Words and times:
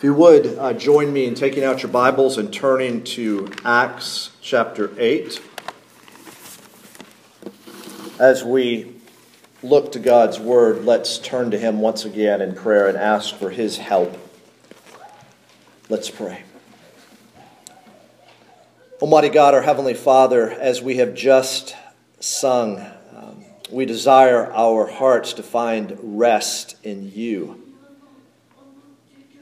If 0.00 0.04
you 0.04 0.14
would 0.14 0.58
uh, 0.58 0.72
join 0.72 1.12
me 1.12 1.26
in 1.26 1.34
taking 1.34 1.62
out 1.62 1.82
your 1.82 1.92
Bibles 1.92 2.38
and 2.38 2.50
turning 2.50 3.04
to 3.04 3.52
Acts 3.66 4.30
chapter 4.40 4.90
8 4.96 5.38
as 8.18 8.42
we 8.42 8.96
look 9.62 9.92
to 9.92 9.98
God's 9.98 10.40
Word, 10.40 10.86
let's 10.86 11.18
turn 11.18 11.50
to 11.50 11.58
Him 11.58 11.80
once 11.80 12.06
again 12.06 12.40
in 12.40 12.54
prayer 12.54 12.88
and 12.88 12.96
ask 12.96 13.34
for 13.34 13.50
His 13.50 13.76
help. 13.76 14.16
Let's 15.90 16.08
pray. 16.08 16.44
Almighty 19.02 19.28
God, 19.28 19.52
our 19.52 19.60
Heavenly 19.60 19.92
Father, 19.92 20.50
as 20.50 20.80
we 20.80 20.96
have 20.96 21.12
just 21.12 21.76
sung, 22.20 22.78
um, 23.14 23.44
we 23.70 23.84
desire 23.84 24.50
our 24.50 24.86
hearts 24.86 25.34
to 25.34 25.42
find 25.42 25.98
rest 26.00 26.76
in 26.82 27.12
you. 27.14 27.69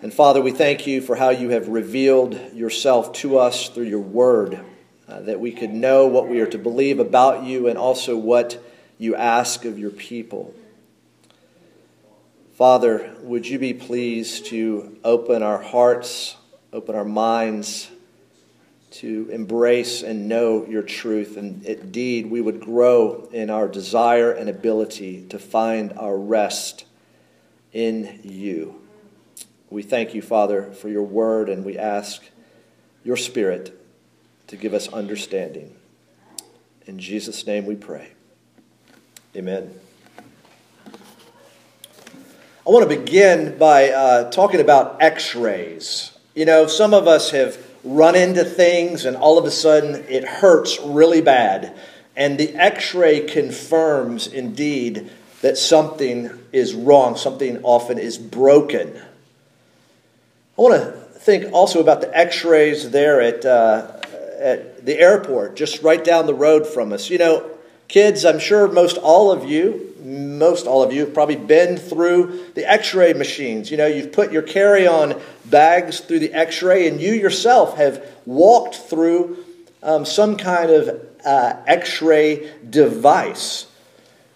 And 0.00 0.14
Father, 0.14 0.40
we 0.40 0.52
thank 0.52 0.86
you 0.86 1.00
for 1.00 1.16
how 1.16 1.30
you 1.30 1.48
have 1.50 1.66
revealed 1.66 2.54
yourself 2.54 3.12
to 3.14 3.38
us 3.38 3.68
through 3.68 3.86
your 3.86 3.98
word, 3.98 4.60
uh, 5.08 5.20
that 5.22 5.40
we 5.40 5.50
could 5.50 5.70
know 5.70 6.06
what 6.06 6.28
we 6.28 6.40
are 6.40 6.46
to 6.46 6.58
believe 6.58 7.00
about 7.00 7.42
you 7.42 7.66
and 7.66 7.76
also 7.76 8.16
what 8.16 8.62
you 8.96 9.16
ask 9.16 9.64
of 9.64 9.76
your 9.76 9.90
people. 9.90 10.54
Father, 12.54 13.12
would 13.22 13.48
you 13.48 13.58
be 13.58 13.74
pleased 13.74 14.46
to 14.46 14.96
open 15.02 15.42
our 15.42 15.60
hearts, 15.60 16.36
open 16.72 16.94
our 16.94 17.04
minds 17.04 17.90
to 18.90 19.28
embrace 19.32 20.02
and 20.02 20.28
know 20.28 20.64
your 20.64 20.82
truth, 20.82 21.36
and 21.36 21.64
indeed 21.64 22.30
we 22.30 22.40
would 22.40 22.60
grow 22.60 23.28
in 23.32 23.50
our 23.50 23.66
desire 23.66 24.30
and 24.30 24.48
ability 24.48 25.26
to 25.30 25.40
find 25.40 25.92
our 25.94 26.16
rest 26.16 26.84
in 27.72 28.20
you. 28.22 28.80
We 29.70 29.82
thank 29.82 30.14
you, 30.14 30.22
Father, 30.22 30.72
for 30.72 30.88
your 30.88 31.02
word, 31.02 31.50
and 31.50 31.62
we 31.62 31.76
ask 31.76 32.22
your 33.04 33.16
Spirit 33.16 33.78
to 34.46 34.56
give 34.56 34.72
us 34.72 34.88
understanding. 34.88 35.76
In 36.86 36.98
Jesus' 36.98 37.46
name 37.46 37.66
we 37.66 37.76
pray. 37.76 38.12
Amen. 39.36 39.78
I 42.66 42.70
want 42.70 42.88
to 42.88 42.96
begin 42.96 43.58
by 43.58 43.90
uh, 43.90 44.30
talking 44.30 44.60
about 44.60 45.02
x 45.02 45.34
rays. 45.34 46.12
You 46.34 46.46
know, 46.46 46.66
some 46.66 46.94
of 46.94 47.06
us 47.06 47.30
have 47.32 47.58
run 47.84 48.16
into 48.16 48.44
things, 48.44 49.04
and 49.04 49.18
all 49.18 49.36
of 49.36 49.44
a 49.44 49.50
sudden 49.50 49.96
it 50.08 50.24
hurts 50.24 50.80
really 50.80 51.20
bad. 51.20 51.78
And 52.16 52.38
the 52.38 52.54
x 52.54 52.94
ray 52.94 53.20
confirms 53.20 54.26
indeed 54.26 55.10
that 55.42 55.58
something 55.58 56.30
is 56.52 56.74
wrong, 56.74 57.16
something 57.16 57.62
often 57.62 57.98
is 57.98 58.16
broken. 58.16 59.02
I 60.58 60.60
want 60.60 60.74
to 60.74 60.90
think 61.20 61.52
also 61.52 61.80
about 61.80 62.00
the 62.00 62.18
x 62.18 62.44
rays 62.44 62.90
there 62.90 63.20
at, 63.20 63.44
uh, 63.44 63.92
at 64.40 64.84
the 64.84 64.98
airport, 64.98 65.54
just 65.54 65.84
right 65.84 66.02
down 66.02 66.26
the 66.26 66.34
road 66.34 66.66
from 66.66 66.92
us. 66.92 67.10
You 67.10 67.18
know, 67.18 67.48
kids, 67.86 68.24
I'm 68.24 68.40
sure 68.40 68.66
most 68.66 68.96
all 68.96 69.30
of 69.30 69.48
you, 69.48 69.94
most 70.02 70.66
all 70.66 70.82
of 70.82 70.92
you 70.92 71.02
have 71.02 71.14
probably 71.14 71.36
been 71.36 71.76
through 71.76 72.46
the 72.56 72.68
x 72.68 72.92
ray 72.92 73.12
machines. 73.12 73.70
You 73.70 73.76
know, 73.76 73.86
you've 73.86 74.10
put 74.10 74.32
your 74.32 74.42
carry 74.42 74.84
on 74.84 75.20
bags 75.44 76.00
through 76.00 76.18
the 76.18 76.34
x 76.34 76.60
ray, 76.60 76.88
and 76.88 77.00
you 77.00 77.12
yourself 77.12 77.76
have 77.76 78.04
walked 78.26 78.74
through 78.74 79.36
um, 79.84 80.04
some 80.04 80.36
kind 80.36 80.72
of 80.72 81.06
uh, 81.24 81.54
x 81.68 82.02
ray 82.02 82.52
device. 82.68 83.66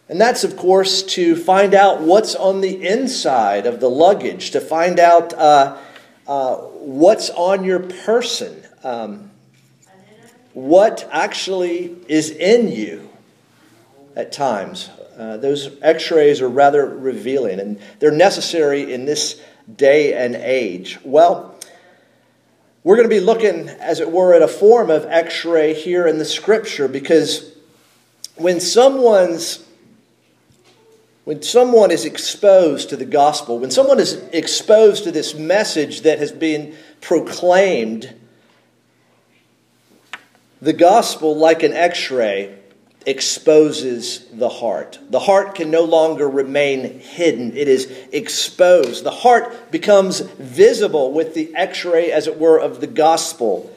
And 0.08 0.20
that's, 0.20 0.44
of 0.44 0.56
course, 0.56 1.02
to 1.02 1.34
find 1.34 1.74
out 1.74 2.00
what's 2.00 2.36
on 2.36 2.60
the 2.60 2.86
inside 2.86 3.66
of 3.66 3.80
the 3.80 3.90
luggage, 3.90 4.52
to 4.52 4.60
find 4.60 5.00
out. 5.00 5.32
Uh, 5.32 5.78
uh, 6.32 6.56
what's 6.56 7.28
on 7.28 7.62
your 7.62 7.80
person, 7.80 8.56
um, 8.82 9.30
what 10.54 11.06
actually 11.12 11.94
is 12.08 12.30
in 12.30 12.72
you 12.72 13.10
at 14.16 14.32
times. 14.32 14.88
Uh, 15.18 15.36
those 15.36 15.68
x 15.82 16.10
rays 16.10 16.40
are 16.40 16.48
rather 16.48 16.86
revealing, 16.86 17.60
and 17.60 17.78
they're 17.98 18.10
necessary 18.10 18.94
in 18.94 19.04
this 19.04 19.42
day 19.76 20.14
and 20.14 20.34
age. 20.34 20.98
Well, 21.04 21.54
we're 22.82 22.96
going 22.96 23.10
to 23.10 23.14
be 23.14 23.20
looking, 23.20 23.68
as 23.68 24.00
it 24.00 24.10
were, 24.10 24.32
at 24.32 24.40
a 24.40 24.48
form 24.48 24.88
of 24.88 25.04
x 25.04 25.44
ray 25.44 25.74
here 25.74 26.06
in 26.06 26.16
the 26.16 26.24
scripture 26.24 26.88
because 26.88 27.52
when 28.36 28.58
someone's 28.58 29.61
when 31.24 31.42
someone 31.42 31.90
is 31.90 32.04
exposed 32.04 32.88
to 32.90 32.96
the 32.96 33.04
gospel, 33.04 33.58
when 33.58 33.70
someone 33.70 34.00
is 34.00 34.14
exposed 34.32 35.04
to 35.04 35.12
this 35.12 35.34
message 35.34 36.02
that 36.02 36.18
has 36.18 36.32
been 36.32 36.74
proclaimed, 37.00 38.14
the 40.60 40.72
gospel, 40.72 41.36
like 41.36 41.62
an 41.62 41.72
x 41.72 42.10
ray, 42.10 42.58
exposes 43.06 44.26
the 44.32 44.48
heart. 44.48 44.98
The 45.10 45.18
heart 45.18 45.56
can 45.56 45.70
no 45.70 45.82
longer 45.82 46.28
remain 46.28 47.00
hidden, 47.00 47.56
it 47.56 47.68
is 47.68 47.86
exposed. 48.12 49.04
The 49.04 49.10
heart 49.10 49.70
becomes 49.70 50.20
visible 50.20 51.12
with 51.12 51.34
the 51.34 51.54
x 51.54 51.84
ray, 51.84 52.10
as 52.10 52.26
it 52.26 52.38
were, 52.38 52.58
of 52.58 52.80
the 52.80 52.86
gospel. 52.86 53.74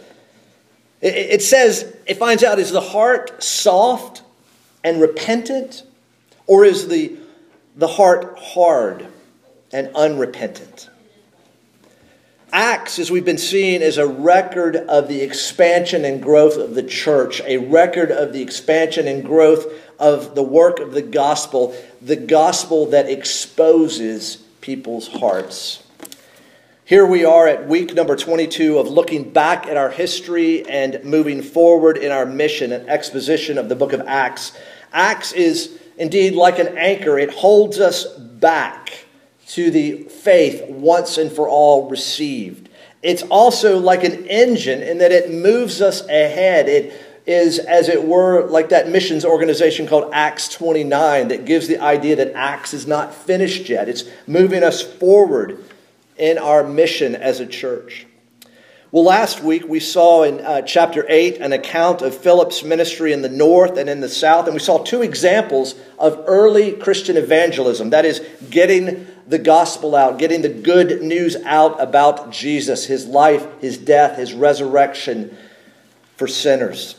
It 1.01 1.44
says, 1.44 1.95
it 2.07 2.17
finds 2.17 2.44
out, 2.44 2.57
is 2.57 2.72
the 2.72 2.81
heart 2.81 3.44
soft 3.44 4.23
and 4.84 5.00
repentant, 5.00 5.84
or 6.47 6.66
is 6.66 6.88
the 6.88 7.17
the 7.75 7.87
heart 7.87 8.37
hard 8.39 9.07
and 9.71 9.89
unrepentant. 9.95 10.89
Acts, 12.53 12.99
as 12.99 13.11
we've 13.11 13.25
been 13.25 13.37
seeing, 13.37 13.81
is 13.81 13.97
a 13.97 14.07
record 14.07 14.77
of 14.77 15.09
the 15.09 15.21
expansion 15.21 16.05
and 16.05 16.23
growth 16.23 16.55
of 16.55 16.73
the 16.73 16.83
church, 16.83 17.41
a 17.41 17.57
record 17.57 18.11
of 18.11 18.31
the 18.31 18.41
expansion 18.41 19.09
and 19.09 19.25
growth 19.25 19.65
of 19.99 20.35
the 20.35 20.43
work 20.43 20.79
of 20.79 20.93
the 20.93 21.01
gospel, 21.01 21.75
the 22.01 22.15
gospel 22.15 22.85
that 22.87 23.09
exposes 23.09 24.37
people's 24.61 25.09
hearts. 25.09 25.83
Here 26.85 27.05
we 27.05 27.25
are 27.25 27.47
at 27.47 27.67
week 27.67 27.93
number 27.93 28.15
22 28.15 28.77
of 28.77 28.87
looking 28.87 29.31
back 29.31 29.67
at 29.67 29.75
our 29.75 29.89
history 29.89 30.65
and 30.65 31.03
moving 31.03 31.41
forward 31.41 31.97
in 31.97 32.11
our 32.11 32.25
mission 32.25 32.71
and 32.71 32.87
exposition 32.87 33.57
of 33.57 33.67
the 33.67 33.75
book 33.75 33.91
of 33.91 34.01
Acts. 34.01 34.57
Acts 34.93 35.33
is 35.33 35.77
Indeed, 35.97 36.35
like 36.35 36.59
an 36.59 36.78
anchor, 36.78 37.17
it 37.17 37.31
holds 37.31 37.79
us 37.79 38.06
back 38.06 39.06
to 39.47 39.72
the 39.72 40.03
faith 40.03 40.67
once 40.69 41.17
and 41.17 41.31
for 41.31 41.47
all 41.47 41.89
received. 41.89 42.69
It's 43.01 43.23
also 43.23 43.78
like 43.78 44.03
an 44.03 44.25
engine 44.25 44.81
in 44.81 44.97
that 44.97 45.11
it 45.11 45.31
moves 45.31 45.81
us 45.81 46.01
ahead. 46.07 46.67
It 46.67 46.94
is, 47.25 47.59
as 47.59 47.88
it 47.88 48.03
were, 48.03 48.47
like 48.47 48.69
that 48.69 48.89
missions 48.89 49.23
organization 49.23 49.88
called 49.88 50.09
Acts 50.13 50.50
29 50.50 51.29
that 51.29 51.45
gives 51.45 51.67
the 51.67 51.79
idea 51.79 52.16
that 52.17 52.34
Acts 52.34 52.73
is 52.73 52.88
not 52.88 53.13
finished 53.13 53.69
yet. 53.69 53.88
It's 53.88 54.03
moving 54.28 54.63
us 54.63 54.81
forward 54.81 55.63
in 56.17 56.38
our 56.38 56.63
mission 56.63 57.16
as 57.16 57.39
a 57.39 57.45
church. 57.45 58.07
Well, 58.95 59.03
last 59.03 59.44
week 59.44 59.67
we 59.67 59.81
saw 59.81 60.23
in 60.23 60.39
uh, 60.39 60.61
chapter 60.61 61.06
8 61.09 61.41
an 61.41 61.51
account 61.51 62.01
of 62.01 62.17
Philip's 62.17 62.63
ministry 62.63 63.11
in 63.11 63.23
the 63.23 63.28
north 63.28 63.78
and 63.78 63.89
in 63.89 64.00
the 64.00 64.07
south, 64.07 64.45
and 64.45 64.53
we 64.53 64.61
saw 64.61 64.78
two 64.78 65.01
examples 65.01 65.75
of 66.00 66.23
early 66.28 66.72
Christian 66.72 67.17
evangelism 67.17 67.89
that 67.89 68.05
is, 68.05 68.25
getting 68.50 69.05
the 69.28 69.38
gospel 69.38 69.97
out, 69.97 70.17
getting 70.17 70.44
the 70.44 70.47
good 70.47 71.01
news 71.01 71.35
out 71.44 71.81
about 71.81 72.31
Jesus, 72.31 72.85
his 72.85 73.05
life, 73.05 73.45
his 73.59 73.78
death, 73.78 74.17
his 74.17 74.34
resurrection 74.34 75.38
for 76.16 76.25
sinners. 76.25 76.95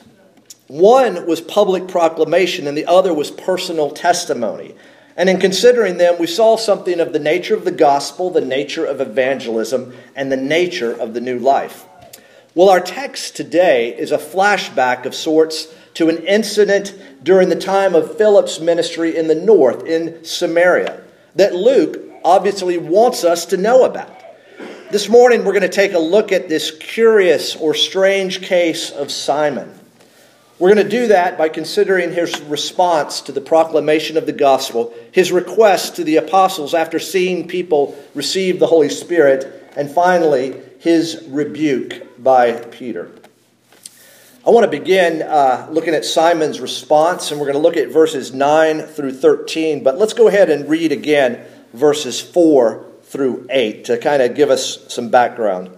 One 0.67 1.27
was 1.27 1.41
public 1.41 1.89
proclamation, 1.89 2.67
and 2.67 2.77
the 2.77 2.85
other 2.85 3.15
was 3.15 3.31
personal 3.31 3.91
testimony. 3.91 4.75
And 5.17 5.31
in 5.31 5.41
considering 5.41 5.97
them, 5.97 6.19
we 6.19 6.27
saw 6.27 6.57
something 6.59 7.01
of 7.01 7.15
the 7.15 7.19
nature 7.19 7.55
of 7.55 7.65
the 7.65 7.73
gospel, 7.73 8.29
the 8.29 8.43
nature 8.43 8.85
of 8.85 9.01
evangelism, 9.01 9.95
and 10.15 10.31
the 10.31 10.37
nature 10.37 10.93
of 10.93 11.15
the 11.15 11.23
new 11.23 11.39
life. 11.39 11.86
Well, 12.57 12.71
our 12.71 12.81
text 12.81 13.37
today 13.37 13.95
is 13.95 14.13
a 14.13 14.17
flashback 14.17 15.05
of 15.05 15.15
sorts 15.15 15.69
to 15.93 16.09
an 16.09 16.25
incident 16.25 16.99
during 17.23 17.51
the 17.51 17.55
time 17.55 17.95
of 17.95 18.17
Philip's 18.17 18.61
ministry 18.61 19.15
in 19.15 19.29
the 19.29 19.35
north, 19.35 19.85
in 19.85 20.25
Samaria, 20.25 21.03
that 21.35 21.55
Luke 21.55 22.01
obviously 22.25 22.79
wants 22.79 23.25
us 23.25 23.45
to 23.47 23.59
know 23.59 23.85
about. 23.85 24.11
This 24.91 25.07
morning, 25.07 25.45
we're 25.45 25.53
going 25.53 25.61
to 25.65 25.69
take 25.69 25.93
a 25.93 25.99
look 25.99 26.33
at 26.33 26.49
this 26.49 26.71
curious 26.71 27.55
or 27.57 27.75
strange 27.75 28.41
case 28.41 28.91
of 28.91 29.11
Simon. 29.11 29.79
We're 30.59 30.73
going 30.73 30.89
to 30.89 30.99
do 30.99 31.09
that 31.09 31.37
by 31.37 31.51
considering 31.51 32.11
his 32.11 32.41
response 32.41 33.21
to 33.21 33.33
the 33.33 33.43
proclamation 33.43 34.17
of 34.17 34.25
the 34.25 34.33
gospel, 34.33 34.95
his 35.13 35.31
request 35.31 35.97
to 35.97 36.05
the 36.05 36.17
apostles 36.17 36.73
after 36.73 37.01
seeing 37.01 37.49
people 37.49 38.03
receive 38.15 38.59
the 38.59 38.67
Holy 38.67 38.89
Spirit, 38.89 39.75
and 39.77 39.91
finally, 39.91 40.59
his 40.79 41.25
rebuke 41.29 42.23
by 42.23 42.53
Peter. 42.53 43.11
I 44.47 44.51
want 44.51 44.65
to 44.65 44.71
begin 44.71 45.23
uh, 45.23 45.67
looking 45.73 45.95
at 45.95 46.05
Simon's 46.05 46.61
response, 46.61 47.31
and 47.31 47.41
we're 47.41 47.47
going 47.47 47.57
to 47.57 47.63
look 47.63 47.77
at 47.77 47.89
verses 47.89 48.33
9 48.33 48.83
through 48.83 49.15
13. 49.15 49.83
But 49.83 49.99
let's 49.99 50.13
go 50.13 50.29
ahead 50.29 50.51
and 50.51 50.69
read 50.69 50.93
again 50.93 51.45
verses 51.73 52.21
4 52.21 52.87
through 53.03 53.47
8 53.51 53.85
to 53.87 53.99
kind 53.99 54.23
of 54.23 54.37
give 54.37 54.51
us 54.51 54.93
some 54.93 55.09
background. 55.09 55.71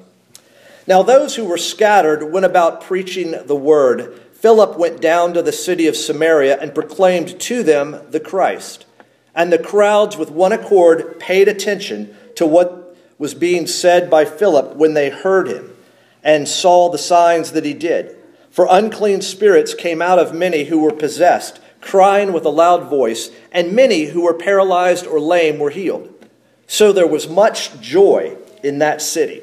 Now, 0.87 1.03
those 1.03 1.37
who 1.37 1.45
were 1.45 1.59
scattered 1.59 2.33
went 2.33 2.47
about 2.47 2.83
preaching 2.83 3.35
the 3.47 3.57
word. 3.57 4.21
Philip 4.33 4.79
went 4.79 5.01
down 5.01 5.35
to 5.35 5.43
the 5.43 5.53
city 5.53 5.87
of 5.87 5.97
Samaria 5.97 6.59
and 6.61 6.75
proclaimed 6.75 7.41
to 7.41 7.63
them 7.63 8.01
the 8.11 8.21
Christ. 8.21 8.87
And 9.35 9.53
the 9.53 9.59
crowds, 9.59 10.17
with 10.17 10.31
one 10.31 10.53
accord, 10.53 11.19
paid 11.19 11.49
attention 11.49 12.15
to 12.37 12.47
what 12.47 12.78
was 13.19 13.35
being 13.35 13.67
said 13.67 14.09
by 14.09 14.25
Philip 14.25 14.77
when 14.77 14.95
they 14.95 15.11
heard 15.11 15.49
him 15.49 15.75
and 16.23 16.49
saw 16.49 16.89
the 16.89 16.99
signs 16.99 17.53
that 17.53 17.65
he 17.65 17.75
did. 17.75 18.17
For 18.51 18.67
unclean 18.71 19.23
spirits 19.23 19.75
came 19.75 20.03
out 20.03 20.19
of 20.19 20.35
many 20.35 20.65
who 20.65 20.81
were 20.81 20.93
possessed, 20.93 21.61
crying 21.81 22.33
with 22.33 22.45
a 22.45 22.51
loud 22.51 22.89
voice, 22.89 23.31
and 23.53 23.73
many 23.73 24.07
who 24.07 24.23
were 24.23 24.35
paralyzed 24.35 25.07
or 25.07 25.21
lame 25.21 25.59
were 25.59 25.71
healed. 25.71 26.13
So 26.67 26.93
there 26.93 27.07
was 27.07 27.29
much 27.29 27.81
joy 27.81 28.37
in 28.63 28.79
that 28.79 29.01
city. 29.01 29.43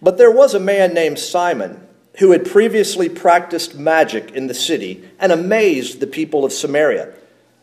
But 0.00 0.18
there 0.18 0.30
was 0.30 0.54
a 0.54 0.60
man 0.60 0.94
named 0.94 1.18
Simon 1.18 1.86
who 2.18 2.32
had 2.32 2.50
previously 2.50 3.08
practiced 3.08 3.74
magic 3.74 4.32
in 4.32 4.46
the 4.46 4.54
city 4.54 5.08
and 5.18 5.32
amazed 5.32 6.00
the 6.00 6.06
people 6.06 6.44
of 6.44 6.52
Samaria, 6.52 7.12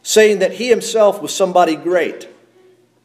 saying 0.02 0.40
that 0.40 0.54
he 0.54 0.70
himself 0.70 1.22
was 1.22 1.34
somebody 1.34 1.76
great. 1.76 2.28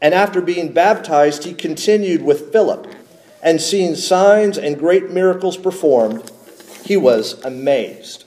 and 0.00 0.14
after 0.14 0.40
being 0.40 0.72
baptized, 0.72 1.44
he 1.44 1.54
continued 1.54 2.22
with 2.22 2.52
Philip, 2.52 2.86
and 3.42 3.60
seeing 3.60 3.94
signs 3.94 4.58
and 4.58 4.78
great 4.78 5.10
miracles 5.10 5.56
performed, 5.56 6.30
he 6.84 6.96
was 6.96 7.42
amazed. 7.44 8.24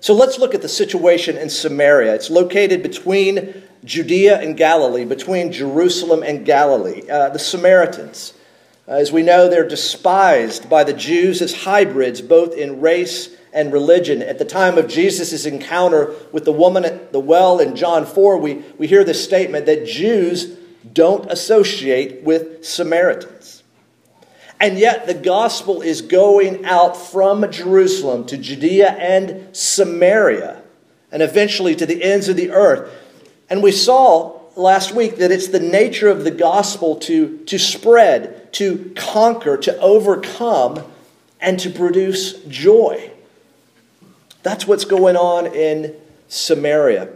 So 0.00 0.14
let's 0.14 0.38
look 0.38 0.54
at 0.54 0.62
the 0.62 0.68
situation 0.68 1.36
in 1.36 1.48
Samaria. 1.48 2.14
It's 2.14 2.28
located 2.28 2.82
between 2.82 3.62
Judea 3.84 4.40
and 4.40 4.56
Galilee, 4.56 5.04
between 5.04 5.52
Jerusalem 5.52 6.22
and 6.24 6.44
Galilee. 6.44 7.08
Uh, 7.08 7.28
the 7.28 7.38
Samaritans, 7.38 8.34
uh, 8.88 8.92
as 8.92 9.12
we 9.12 9.22
know, 9.22 9.48
they're 9.48 9.66
despised 9.66 10.68
by 10.68 10.82
the 10.82 10.92
Jews 10.92 11.40
as 11.40 11.62
hybrids, 11.62 12.20
both 12.20 12.54
in 12.54 12.80
race 12.80 13.36
and 13.52 13.72
religion. 13.72 14.22
At 14.22 14.38
the 14.38 14.44
time 14.44 14.78
of 14.78 14.88
Jesus' 14.88 15.44
encounter 15.44 16.14
with 16.32 16.44
the 16.44 16.52
woman 16.52 16.84
at 16.84 17.12
the 17.12 17.20
well 17.20 17.58
in 17.58 17.76
John 17.76 18.06
4, 18.06 18.38
we, 18.38 18.64
we 18.78 18.86
hear 18.86 19.04
this 19.04 19.22
statement 19.22 19.66
that 19.66 19.86
Jews 19.86 20.56
don't 20.90 21.30
associate 21.30 22.22
with 22.22 22.64
Samaritans. 22.64 23.62
And 24.58 24.78
yet, 24.78 25.06
the 25.06 25.14
gospel 25.14 25.82
is 25.82 26.02
going 26.02 26.64
out 26.64 26.96
from 26.96 27.50
Jerusalem 27.50 28.24
to 28.26 28.36
Judea 28.36 28.90
and 28.90 29.54
Samaria, 29.56 30.62
and 31.10 31.20
eventually 31.20 31.74
to 31.74 31.84
the 31.84 32.02
ends 32.02 32.28
of 32.28 32.36
the 32.36 32.52
earth. 32.52 32.88
And 33.50 33.62
we 33.62 33.72
saw 33.72 34.40
last 34.56 34.94
week 34.94 35.16
that 35.16 35.32
it's 35.32 35.48
the 35.48 35.60
nature 35.60 36.08
of 36.08 36.24
the 36.24 36.30
gospel 36.30 36.96
to, 36.96 37.38
to 37.38 37.58
spread, 37.58 38.52
to 38.54 38.92
conquer, 38.96 39.56
to 39.56 39.78
overcome, 39.80 40.84
and 41.40 41.58
to 41.58 41.70
produce 41.70 42.34
joy. 42.44 43.11
That's 44.42 44.66
what's 44.66 44.84
going 44.84 45.16
on 45.16 45.46
in 45.46 45.94
Samaria. 46.28 47.08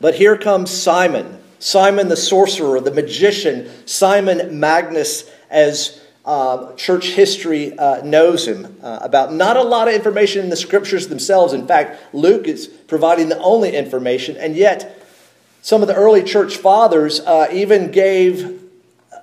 But 0.00 0.14
here 0.14 0.36
comes 0.36 0.70
Simon, 0.70 1.38
Simon 1.58 2.08
the 2.08 2.16
sorcerer, 2.16 2.80
the 2.80 2.92
magician, 2.92 3.70
Simon 3.86 4.58
Magus, 4.58 5.30
as 5.50 6.00
uh, 6.24 6.72
church 6.74 7.08
history 7.08 7.76
uh, 7.78 8.02
knows 8.02 8.46
him 8.46 8.76
uh, 8.82 9.00
about. 9.02 9.32
Not 9.32 9.56
a 9.56 9.62
lot 9.62 9.88
of 9.88 9.94
information 9.94 10.42
in 10.42 10.50
the 10.50 10.56
scriptures 10.56 11.08
themselves. 11.08 11.52
In 11.52 11.66
fact, 11.66 12.14
Luke 12.14 12.46
is 12.46 12.66
providing 12.66 13.28
the 13.28 13.38
only 13.38 13.74
information, 13.74 14.36
and 14.36 14.54
yet 14.54 14.96
some 15.62 15.82
of 15.82 15.88
the 15.88 15.94
early 15.94 16.22
church 16.22 16.56
fathers 16.56 17.20
uh, 17.20 17.48
even 17.52 17.90
gave, 17.90 18.62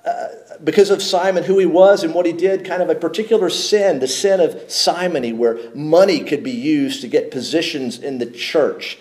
uh, 0.06 0.28
because 0.62 0.90
of 0.90 1.02
Simon, 1.02 1.44
who 1.44 1.58
he 1.58 1.66
was 1.66 2.02
and 2.02 2.14
what 2.14 2.26
he 2.26 2.32
did, 2.32 2.64
kind 2.64 2.82
of 2.82 2.90
a 2.90 2.94
particular 2.94 3.48
sin, 3.50 4.00
the 4.00 4.08
sin 4.08 4.40
of 4.40 4.70
simony, 4.70 5.32
where 5.32 5.58
money 5.74 6.20
could 6.20 6.42
be 6.42 6.50
used 6.50 7.00
to 7.02 7.08
get 7.08 7.30
positions 7.30 7.98
in 7.98 8.18
the 8.18 8.26
church. 8.26 8.98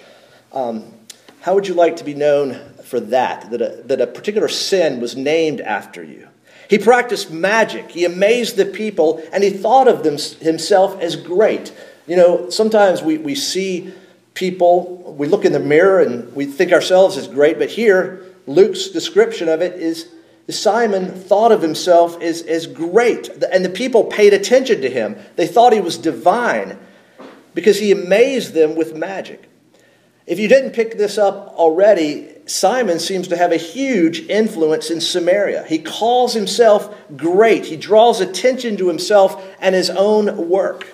Um, 0.54 0.94
how 1.42 1.56
would 1.56 1.68
you 1.68 1.74
like 1.74 1.98
to 1.98 2.04
be 2.04 2.13
known 2.13 2.59
for 2.83 3.00
that? 3.00 3.50
That 3.51 3.62
a, 3.62 3.81
that 3.86 4.01
a 4.01 4.07
particular 4.07 4.48
sin 4.48 5.00
was 5.00 5.15
named 5.15 5.62
after 5.62 6.04
you? 6.04 6.27
He 6.69 6.77
practiced 6.77 7.31
magic. 7.31 7.92
He 7.92 8.03
amazed 8.06 8.57
the 8.57 8.65
people, 8.65 9.24
and 9.31 9.44
he 9.44 9.50
thought 9.50 9.88
of 9.88 10.03
them, 10.03 10.18
himself 10.42 11.00
as 11.00 11.15
great. 11.15 11.74
You 12.07 12.18
know, 12.18 12.50
sometimes 12.50 13.01
we, 13.01 13.18
we 13.18 13.36
see 13.36 13.94
people, 14.33 15.15
we 15.18 15.27
look 15.27 15.45
in 15.45 15.51
the 15.51 15.60
mirror 15.60 16.01
and 16.01 16.33
we 16.36 16.45
think 16.45 16.71
ourselves 16.71 17.18
as 17.18 17.27
great, 17.27 17.57
but 17.57 17.69
here, 17.69 18.24
Luke's 18.45 18.89
description 18.89 19.50
of 19.50 19.62
it 19.62 19.74
is 19.74 20.07
Simon 20.49 21.11
thought 21.11 21.51
of 21.51 21.61
himself 21.61 22.21
as, 22.21 22.41
as 22.44 22.67
great, 22.67 23.29
and 23.51 23.65
the 23.65 23.69
people 23.69 24.05
paid 24.05 24.33
attention 24.33 24.81
to 24.81 24.89
him. 24.89 25.17
They 25.35 25.47
thought 25.47 25.73
he 25.73 25.81
was 25.81 25.97
divine 25.97 26.79
because 27.53 27.79
he 27.79 27.91
amazed 27.91 28.53
them 28.53 28.75
with 28.75 28.95
magic. 28.95 29.49
If 30.25 30.39
you 30.39 30.47
didn't 30.47 30.71
pick 30.71 30.97
this 30.97 31.17
up 31.17 31.53
already, 31.55 32.29
Simon 32.45 32.99
seems 32.99 33.27
to 33.29 33.38
have 33.38 33.51
a 33.51 33.57
huge 33.57 34.21
influence 34.29 34.89
in 34.89 35.01
Samaria. 35.01 35.65
He 35.67 35.79
calls 35.79 36.33
himself 36.33 36.95
great, 37.17 37.65
he 37.65 37.75
draws 37.75 38.21
attention 38.21 38.77
to 38.77 38.88
himself 38.88 39.43
and 39.59 39.75
his 39.75 39.89
own 39.89 40.50
work. 40.50 40.93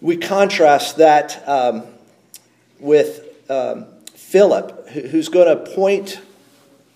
We 0.00 0.16
contrast 0.16 0.96
that 0.96 1.46
um, 1.48 1.84
with 2.80 3.24
um, 3.48 3.86
Philip, 4.14 4.88
who's 4.88 5.28
going 5.28 5.46
to 5.46 5.72
point 5.74 6.20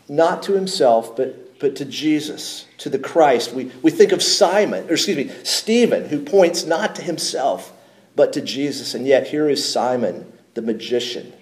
not 0.09 0.43
to 0.45 0.53
himself, 0.53 1.17
but, 1.17 1.59
but 1.59 1.77
to 1.77 1.85
Jesus, 1.85 2.67
to 2.79 2.89
the 2.89 2.99
Christ. 2.99 3.53
We, 3.53 3.71
we 3.83 3.91
think 3.91 4.13
of 4.13 4.23
Simon, 4.23 4.89
or 4.89 4.93
excuse 4.93 5.17
me, 5.17 5.33
Stephen, 5.43 6.09
who 6.09 6.21
points 6.23 6.65
not 6.65 6.95
to 6.97 7.03
himself, 7.03 7.73
but 8.15 8.33
to 8.35 8.41
Jesus. 8.41 8.95
And 8.95 9.07
yet 9.07 9.29
here 9.29 9.49
is 9.49 9.71
Simon, 9.71 10.33
the 10.55 10.63
magician 10.63 11.33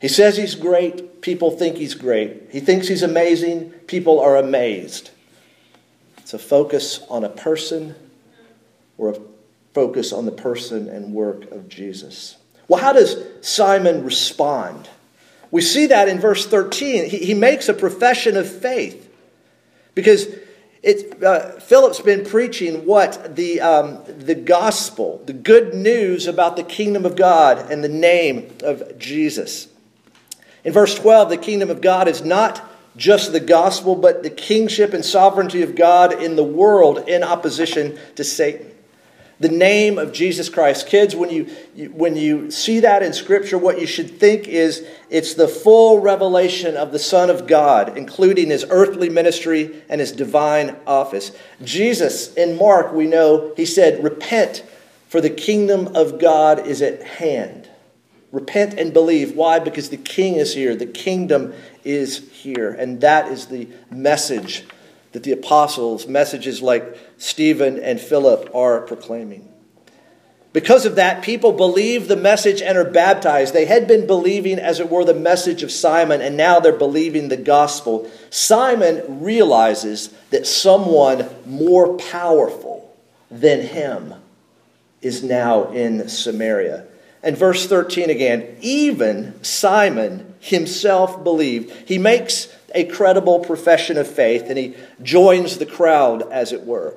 he 0.00 0.08
says 0.08 0.36
he's 0.36 0.54
great, 0.54 1.20
people 1.20 1.50
think 1.50 1.76
he's 1.76 1.94
great. 1.94 2.48
He 2.50 2.60
thinks 2.60 2.88
he's 2.88 3.02
amazing, 3.02 3.70
people 3.86 4.18
are 4.18 4.36
amazed. 4.36 5.10
It's 6.18 6.32
a 6.32 6.38
focus 6.38 7.00
on 7.10 7.22
a 7.22 7.28
person 7.28 7.94
or 8.96 9.10
a 9.10 9.20
focus 9.74 10.12
on 10.12 10.24
the 10.24 10.32
person 10.32 10.88
and 10.88 11.12
work 11.12 11.50
of 11.50 11.68
Jesus. 11.68 12.38
Well, 12.66 12.80
how 12.80 12.94
does 12.94 13.16
Simon 13.42 14.02
respond? 14.02 14.88
We 15.50 15.62
see 15.62 15.86
that 15.86 16.08
in 16.08 16.20
verse 16.20 16.46
13. 16.46 17.10
He, 17.10 17.18
he 17.18 17.34
makes 17.34 17.68
a 17.68 17.74
profession 17.74 18.36
of 18.36 18.50
faith 18.50 19.08
because 19.94 20.26
it, 20.82 21.22
uh, 21.22 21.58
Philip's 21.60 22.00
been 22.00 22.24
preaching 22.24 22.86
what? 22.86 23.36
The, 23.36 23.60
um, 23.60 23.98
the 24.06 24.34
gospel, 24.34 25.22
the 25.26 25.32
good 25.32 25.74
news 25.74 26.26
about 26.26 26.56
the 26.56 26.62
kingdom 26.62 27.04
of 27.04 27.16
God 27.16 27.70
and 27.70 27.84
the 27.84 27.88
name 27.88 28.56
of 28.62 28.98
Jesus. 28.98 29.68
In 30.64 30.72
verse 30.72 30.94
12, 30.94 31.30
the 31.30 31.36
kingdom 31.36 31.70
of 31.70 31.80
God 31.80 32.08
is 32.08 32.22
not 32.22 32.66
just 32.96 33.32
the 33.32 33.40
gospel, 33.40 33.94
but 33.94 34.22
the 34.22 34.30
kingship 34.30 34.92
and 34.92 35.04
sovereignty 35.04 35.62
of 35.62 35.74
God 35.74 36.12
in 36.22 36.36
the 36.36 36.44
world 36.44 37.08
in 37.08 37.22
opposition 37.22 37.98
to 38.16 38.24
Satan. 38.24 38.70
The 39.40 39.48
name 39.48 39.98
of 39.98 40.12
Jesus 40.12 40.50
Christ. 40.50 40.86
Kids, 40.86 41.16
when 41.16 41.30
you, 41.30 41.44
when 41.92 42.14
you 42.14 42.50
see 42.50 42.80
that 42.80 43.02
in 43.02 43.14
Scripture, 43.14 43.56
what 43.56 43.80
you 43.80 43.86
should 43.86 44.20
think 44.20 44.46
is 44.46 44.86
it's 45.08 45.32
the 45.32 45.48
full 45.48 45.98
revelation 46.00 46.76
of 46.76 46.92
the 46.92 46.98
Son 46.98 47.30
of 47.30 47.46
God, 47.46 47.96
including 47.96 48.50
his 48.50 48.66
earthly 48.68 49.08
ministry 49.08 49.82
and 49.88 49.98
his 49.98 50.12
divine 50.12 50.76
office. 50.86 51.32
Jesus, 51.64 52.34
in 52.34 52.58
Mark, 52.58 52.92
we 52.92 53.06
know, 53.06 53.54
he 53.56 53.64
said, 53.64 54.04
Repent, 54.04 54.62
for 55.08 55.22
the 55.22 55.30
kingdom 55.30 55.96
of 55.96 56.20
God 56.20 56.66
is 56.66 56.82
at 56.82 57.02
hand. 57.02 57.66
Repent 58.32 58.74
and 58.74 58.92
believe. 58.92 59.34
Why? 59.34 59.58
Because 59.58 59.88
the 59.88 59.96
king 59.96 60.34
is 60.34 60.54
here, 60.54 60.76
the 60.76 60.84
kingdom 60.84 61.54
is 61.82 62.30
here. 62.30 62.70
And 62.70 63.00
that 63.00 63.32
is 63.32 63.46
the 63.46 63.68
message 63.90 64.66
that 65.12 65.22
the 65.22 65.32
apostles, 65.32 66.06
messages 66.06 66.62
like 66.62 66.96
Stephen 67.18 67.78
and 67.78 68.00
Philip, 68.00 68.54
are 68.54 68.80
proclaiming. 68.80 69.46
Because 70.52 70.84
of 70.84 70.96
that, 70.96 71.22
people 71.22 71.52
believe 71.52 72.08
the 72.08 72.16
message 72.16 72.60
and 72.60 72.76
are 72.76 72.84
baptized. 72.84 73.54
They 73.54 73.66
had 73.66 73.86
been 73.86 74.06
believing, 74.06 74.58
as 74.58 74.80
it 74.80 74.90
were, 74.90 75.04
the 75.04 75.14
message 75.14 75.62
of 75.62 75.70
Simon, 75.70 76.20
and 76.20 76.36
now 76.36 76.58
they're 76.58 76.72
believing 76.72 77.28
the 77.28 77.36
gospel. 77.36 78.10
Simon 78.30 79.20
realizes 79.20 80.08
that 80.30 80.46
someone 80.46 81.28
more 81.46 81.96
powerful 81.96 82.96
than 83.30 83.60
him 83.60 84.14
is 85.02 85.22
now 85.22 85.70
in 85.70 86.08
Samaria. 86.08 86.86
And 87.22 87.36
verse 87.36 87.66
13 87.66 88.10
again, 88.10 88.56
even 88.60 89.42
Simon 89.44 90.34
himself 90.40 91.22
believed. 91.22 91.88
He 91.88 91.98
makes 91.98 92.46
a 92.74 92.84
credible 92.84 93.40
profession 93.40 93.96
of 93.98 94.06
faith 94.08 94.44
and 94.48 94.58
he 94.58 94.74
joins 95.02 95.58
the 95.58 95.66
crowd, 95.66 96.22
as 96.30 96.52
it 96.52 96.62
were. 96.62 96.96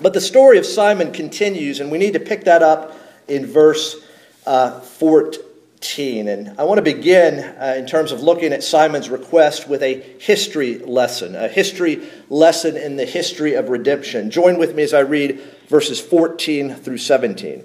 But 0.00 0.14
the 0.14 0.20
story 0.20 0.58
of 0.58 0.66
Simon 0.66 1.12
continues, 1.12 1.80
and 1.80 1.90
we 1.90 1.98
need 1.98 2.14
to 2.14 2.20
pick 2.20 2.44
that 2.44 2.62
up 2.62 2.96
in 3.28 3.46
verse 3.46 3.96
uh, 4.46 4.80
14. 4.80 6.28
And 6.28 6.58
I 6.58 6.64
want 6.64 6.78
to 6.78 6.82
begin 6.82 7.38
uh, 7.38 7.74
in 7.76 7.86
terms 7.86 8.12
of 8.12 8.22
looking 8.22 8.52
at 8.52 8.62
Simon's 8.62 9.10
request 9.10 9.68
with 9.68 9.82
a 9.82 10.00
history 10.18 10.78
lesson, 10.78 11.36
a 11.36 11.48
history 11.48 12.02
lesson 12.28 12.76
in 12.76 12.96
the 12.96 13.04
history 13.04 13.54
of 13.54 13.68
redemption. 13.68 14.30
Join 14.30 14.58
with 14.58 14.74
me 14.74 14.82
as 14.82 14.94
I 14.94 15.00
read 15.00 15.40
verses 15.68 16.00
14 16.00 16.74
through 16.74 16.98
17. 16.98 17.64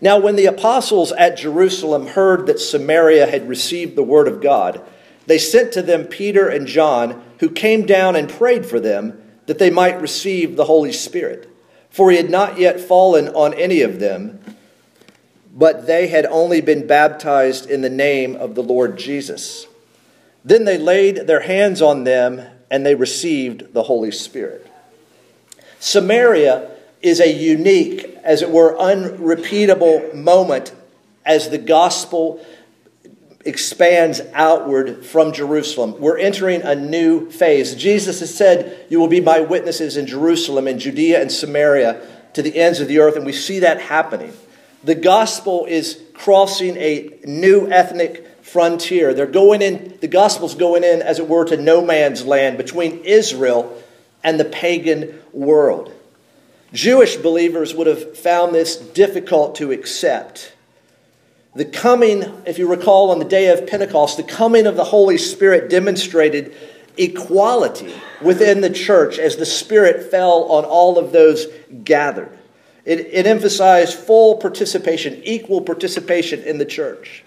Now, 0.00 0.18
when 0.18 0.36
the 0.36 0.46
apostles 0.46 1.10
at 1.12 1.36
Jerusalem 1.36 2.06
heard 2.06 2.46
that 2.46 2.60
Samaria 2.60 3.26
had 3.26 3.48
received 3.48 3.96
the 3.96 4.04
word 4.04 4.28
of 4.28 4.40
God, 4.40 4.80
they 5.28 5.38
sent 5.38 5.72
to 5.72 5.82
them 5.82 6.06
Peter 6.06 6.48
and 6.48 6.66
John, 6.66 7.22
who 7.40 7.50
came 7.50 7.84
down 7.84 8.16
and 8.16 8.30
prayed 8.30 8.64
for 8.64 8.80
them 8.80 9.22
that 9.44 9.58
they 9.58 9.68
might 9.68 10.00
receive 10.00 10.56
the 10.56 10.64
Holy 10.64 10.92
Spirit. 10.92 11.54
For 11.90 12.10
he 12.10 12.16
had 12.16 12.30
not 12.30 12.58
yet 12.58 12.80
fallen 12.80 13.28
on 13.28 13.52
any 13.52 13.82
of 13.82 14.00
them, 14.00 14.40
but 15.54 15.86
they 15.86 16.08
had 16.08 16.24
only 16.24 16.62
been 16.62 16.86
baptized 16.86 17.68
in 17.68 17.82
the 17.82 17.90
name 17.90 18.36
of 18.36 18.54
the 18.54 18.62
Lord 18.62 18.96
Jesus. 18.96 19.66
Then 20.46 20.64
they 20.64 20.78
laid 20.78 21.26
their 21.26 21.40
hands 21.40 21.82
on 21.82 22.04
them 22.04 22.46
and 22.70 22.86
they 22.86 22.94
received 22.94 23.74
the 23.74 23.82
Holy 23.82 24.10
Spirit. 24.10 24.66
Samaria 25.78 26.70
is 27.02 27.20
a 27.20 27.30
unique, 27.30 28.16
as 28.24 28.40
it 28.40 28.50
were, 28.50 28.78
unrepeatable 28.78 30.10
moment 30.14 30.72
as 31.26 31.50
the 31.50 31.58
gospel 31.58 32.42
expands 33.48 34.20
outward 34.34 35.04
from 35.04 35.32
Jerusalem. 35.32 35.98
We're 35.98 36.18
entering 36.18 36.62
a 36.62 36.74
new 36.74 37.30
phase. 37.30 37.74
Jesus 37.74 38.20
has 38.20 38.34
said, 38.34 38.86
You 38.90 39.00
will 39.00 39.08
be 39.08 39.20
my 39.20 39.40
witnesses 39.40 39.96
in 39.96 40.06
Jerusalem, 40.06 40.68
in 40.68 40.78
Judea 40.78 41.20
and 41.20 41.32
Samaria, 41.32 42.06
to 42.34 42.42
the 42.42 42.56
ends 42.56 42.80
of 42.80 42.88
the 42.88 43.00
earth, 43.00 43.16
and 43.16 43.26
we 43.26 43.32
see 43.32 43.60
that 43.60 43.80
happening. 43.80 44.32
The 44.84 44.94
gospel 44.94 45.66
is 45.66 46.00
crossing 46.14 46.76
a 46.76 47.18
new 47.24 47.68
ethnic 47.70 48.26
frontier. 48.42 49.14
They're 49.14 49.26
going 49.26 49.62
in, 49.62 49.98
the 50.00 50.08
gospel's 50.08 50.54
going 50.54 50.84
in, 50.84 51.02
as 51.02 51.18
it 51.18 51.28
were, 51.28 51.44
to 51.46 51.56
no 51.56 51.84
man's 51.84 52.24
land 52.24 52.58
between 52.58 53.00
Israel 53.04 53.82
and 54.22 54.38
the 54.38 54.44
pagan 54.44 55.20
world. 55.32 55.92
Jewish 56.72 57.16
believers 57.16 57.74
would 57.74 57.86
have 57.86 58.16
found 58.16 58.54
this 58.54 58.76
difficult 58.76 59.56
to 59.56 59.72
accept. 59.72 60.52
The 61.58 61.64
coming, 61.64 62.22
if 62.46 62.56
you 62.56 62.68
recall, 62.68 63.10
on 63.10 63.18
the 63.18 63.24
day 63.24 63.48
of 63.48 63.66
Pentecost, 63.66 64.16
the 64.16 64.22
coming 64.22 64.68
of 64.68 64.76
the 64.76 64.84
Holy 64.84 65.18
Spirit 65.18 65.68
demonstrated 65.68 66.54
equality 66.96 67.92
within 68.22 68.60
the 68.60 68.70
church 68.70 69.18
as 69.18 69.34
the 69.34 69.44
Spirit 69.44 70.08
fell 70.08 70.44
on 70.52 70.64
all 70.64 70.98
of 70.98 71.10
those 71.10 71.46
gathered. 71.82 72.30
It, 72.84 73.00
it 73.00 73.26
emphasized 73.26 73.98
full 73.98 74.36
participation, 74.36 75.20
equal 75.24 75.60
participation 75.60 76.44
in 76.44 76.58
the 76.58 76.64
church. 76.64 77.24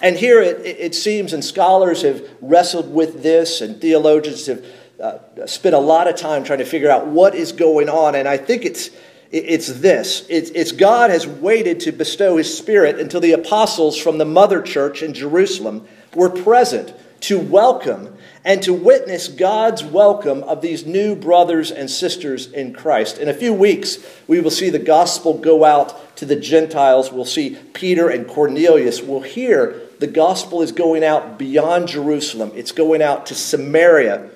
And 0.00 0.14
here 0.14 0.40
it, 0.40 0.64
it 0.64 0.94
seems, 0.94 1.32
and 1.32 1.44
scholars 1.44 2.02
have 2.02 2.24
wrestled 2.40 2.94
with 2.94 3.24
this, 3.24 3.60
and 3.60 3.80
theologians 3.80 4.46
have 4.46 4.64
uh, 5.02 5.18
spent 5.48 5.74
a 5.74 5.80
lot 5.80 6.06
of 6.06 6.14
time 6.14 6.44
trying 6.44 6.60
to 6.60 6.64
figure 6.64 6.92
out 6.92 7.08
what 7.08 7.34
is 7.34 7.50
going 7.50 7.88
on. 7.88 8.14
And 8.14 8.28
I 8.28 8.36
think 8.36 8.64
it's 8.64 8.90
it's 9.32 9.68
this 9.68 10.26
it's, 10.28 10.72
God 10.72 11.10
has 11.10 11.26
waited 11.26 11.80
to 11.80 11.92
bestow 11.92 12.36
His 12.36 12.56
Spirit 12.56 13.00
until 13.00 13.20
the 13.20 13.32
apostles 13.32 13.96
from 13.96 14.18
the 14.18 14.24
mother 14.24 14.60
church 14.60 15.02
in 15.02 15.14
Jerusalem 15.14 15.86
were 16.14 16.30
present 16.30 16.94
to 17.22 17.38
welcome 17.38 18.14
and 18.44 18.62
to 18.64 18.74
witness 18.74 19.28
God's 19.28 19.84
welcome 19.84 20.42
of 20.42 20.60
these 20.60 20.84
new 20.84 21.14
brothers 21.14 21.70
and 21.70 21.88
sisters 21.88 22.50
in 22.50 22.74
Christ. 22.74 23.18
In 23.18 23.28
a 23.28 23.34
few 23.34 23.54
weeks, 23.54 23.98
we 24.26 24.40
will 24.40 24.50
see 24.50 24.68
the 24.68 24.80
gospel 24.80 25.38
go 25.38 25.64
out 25.64 26.16
to 26.16 26.26
the 26.26 26.36
Gentiles. 26.36 27.12
We'll 27.12 27.24
see 27.24 27.56
Peter 27.72 28.08
and 28.08 28.26
Cornelius. 28.26 29.00
We'll 29.00 29.20
hear 29.20 29.80
the 30.00 30.08
gospel 30.08 30.62
is 30.62 30.72
going 30.72 31.04
out 31.04 31.38
beyond 31.38 31.88
Jerusalem, 31.88 32.50
it's 32.54 32.72
going 32.72 33.00
out 33.00 33.26
to 33.26 33.34
Samaria. 33.34 34.30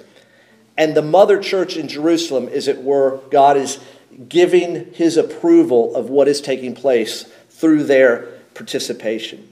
And 0.79 0.95
the 0.95 1.03
mother 1.03 1.41
church 1.41 1.77
in 1.77 1.89
Jerusalem, 1.89 2.49
is, 2.49 2.69
it 2.69 2.83
were, 2.83 3.21
God 3.31 3.57
is 3.57 3.81
giving 4.29 4.93
his 4.93 5.17
approval 5.17 5.95
of 5.95 6.09
what 6.11 6.29
is 6.29 6.41
taking 6.41 6.75
place 6.75 7.25
through 7.51 7.85
their 7.85 8.23
participation. 8.55 9.49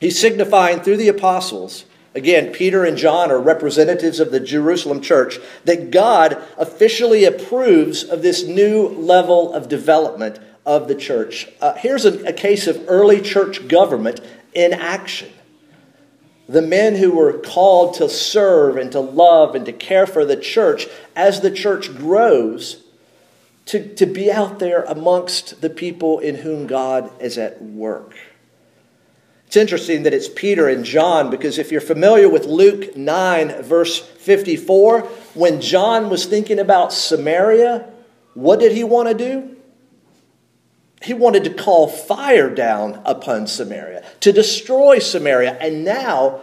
He's 0.00 0.18
signifying 0.18 0.80
through 0.80 0.96
the 0.98 1.08
apostles, 1.08 1.84
again, 2.14 2.52
Peter 2.52 2.84
and 2.84 2.96
John 2.96 3.30
are 3.30 3.40
representatives 3.40 4.20
of 4.20 4.30
the 4.30 4.40
Jerusalem 4.40 5.00
church, 5.00 5.38
that 5.64 5.90
God 5.90 6.42
officially 6.58 7.24
approves 7.24 8.04
of 8.04 8.22
this 8.22 8.44
new 8.44 8.88
level 8.88 9.52
of 9.54 9.68
development 9.68 10.38
of 10.66 10.88
the 10.88 10.94
church. 10.94 11.48
Uh, 11.60 11.74
here's 11.74 12.04
a, 12.04 12.24
a 12.24 12.32
case 12.32 12.66
of 12.66 12.84
early 12.88 13.20
church 13.20 13.68
government 13.68 14.20
in 14.54 14.72
action. 14.72 15.30
The 16.48 16.62
men 16.62 16.96
who 16.96 17.12
were 17.12 17.38
called 17.38 17.94
to 17.94 18.08
serve 18.08 18.76
and 18.76 18.92
to 18.92 19.00
love 19.00 19.54
and 19.54 19.64
to 19.66 19.72
care 19.72 20.06
for 20.06 20.24
the 20.24 20.36
church 20.36 20.86
as 21.16 21.40
the 21.40 21.50
church 21.50 21.94
grows 21.96 22.83
to, 23.66 23.94
to 23.94 24.06
be 24.06 24.30
out 24.30 24.58
there 24.58 24.82
amongst 24.82 25.60
the 25.60 25.70
people 25.70 26.18
in 26.18 26.36
whom 26.36 26.66
God 26.66 27.10
is 27.20 27.38
at 27.38 27.62
work. 27.62 28.14
It's 29.46 29.56
interesting 29.56 30.02
that 30.02 30.12
it's 30.12 30.28
Peter 30.28 30.68
and 30.68 30.84
John 30.84 31.30
because 31.30 31.58
if 31.58 31.70
you're 31.70 31.80
familiar 31.80 32.28
with 32.28 32.46
Luke 32.46 32.96
9, 32.96 33.62
verse 33.62 33.98
54, 34.00 35.02
when 35.34 35.60
John 35.60 36.10
was 36.10 36.26
thinking 36.26 36.58
about 36.58 36.92
Samaria, 36.92 37.88
what 38.34 38.58
did 38.58 38.72
he 38.72 38.84
want 38.84 39.08
to 39.08 39.14
do? 39.14 39.56
He 41.02 41.14
wanted 41.14 41.44
to 41.44 41.54
call 41.54 41.86
fire 41.86 42.52
down 42.52 43.00
upon 43.04 43.46
Samaria, 43.46 44.04
to 44.20 44.32
destroy 44.32 44.98
Samaria. 44.98 45.56
And 45.60 45.84
now 45.84 46.40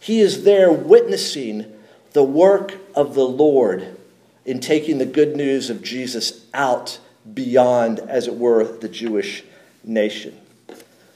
he 0.00 0.20
is 0.20 0.44
there 0.44 0.72
witnessing 0.72 1.66
the 2.12 2.24
work 2.24 2.74
of 2.94 3.14
the 3.14 3.26
Lord 3.26 3.97
in 4.48 4.60
taking 4.60 4.96
the 4.96 5.04
good 5.04 5.36
news 5.36 5.68
of 5.68 5.82
Jesus 5.82 6.46
out 6.54 6.98
beyond, 7.34 7.98
as 7.98 8.26
it 8.26 8.34
were, 8.34 8.64
the 8.64 8.88
Jewish 8.88 9.44
nation. 9.84 10.34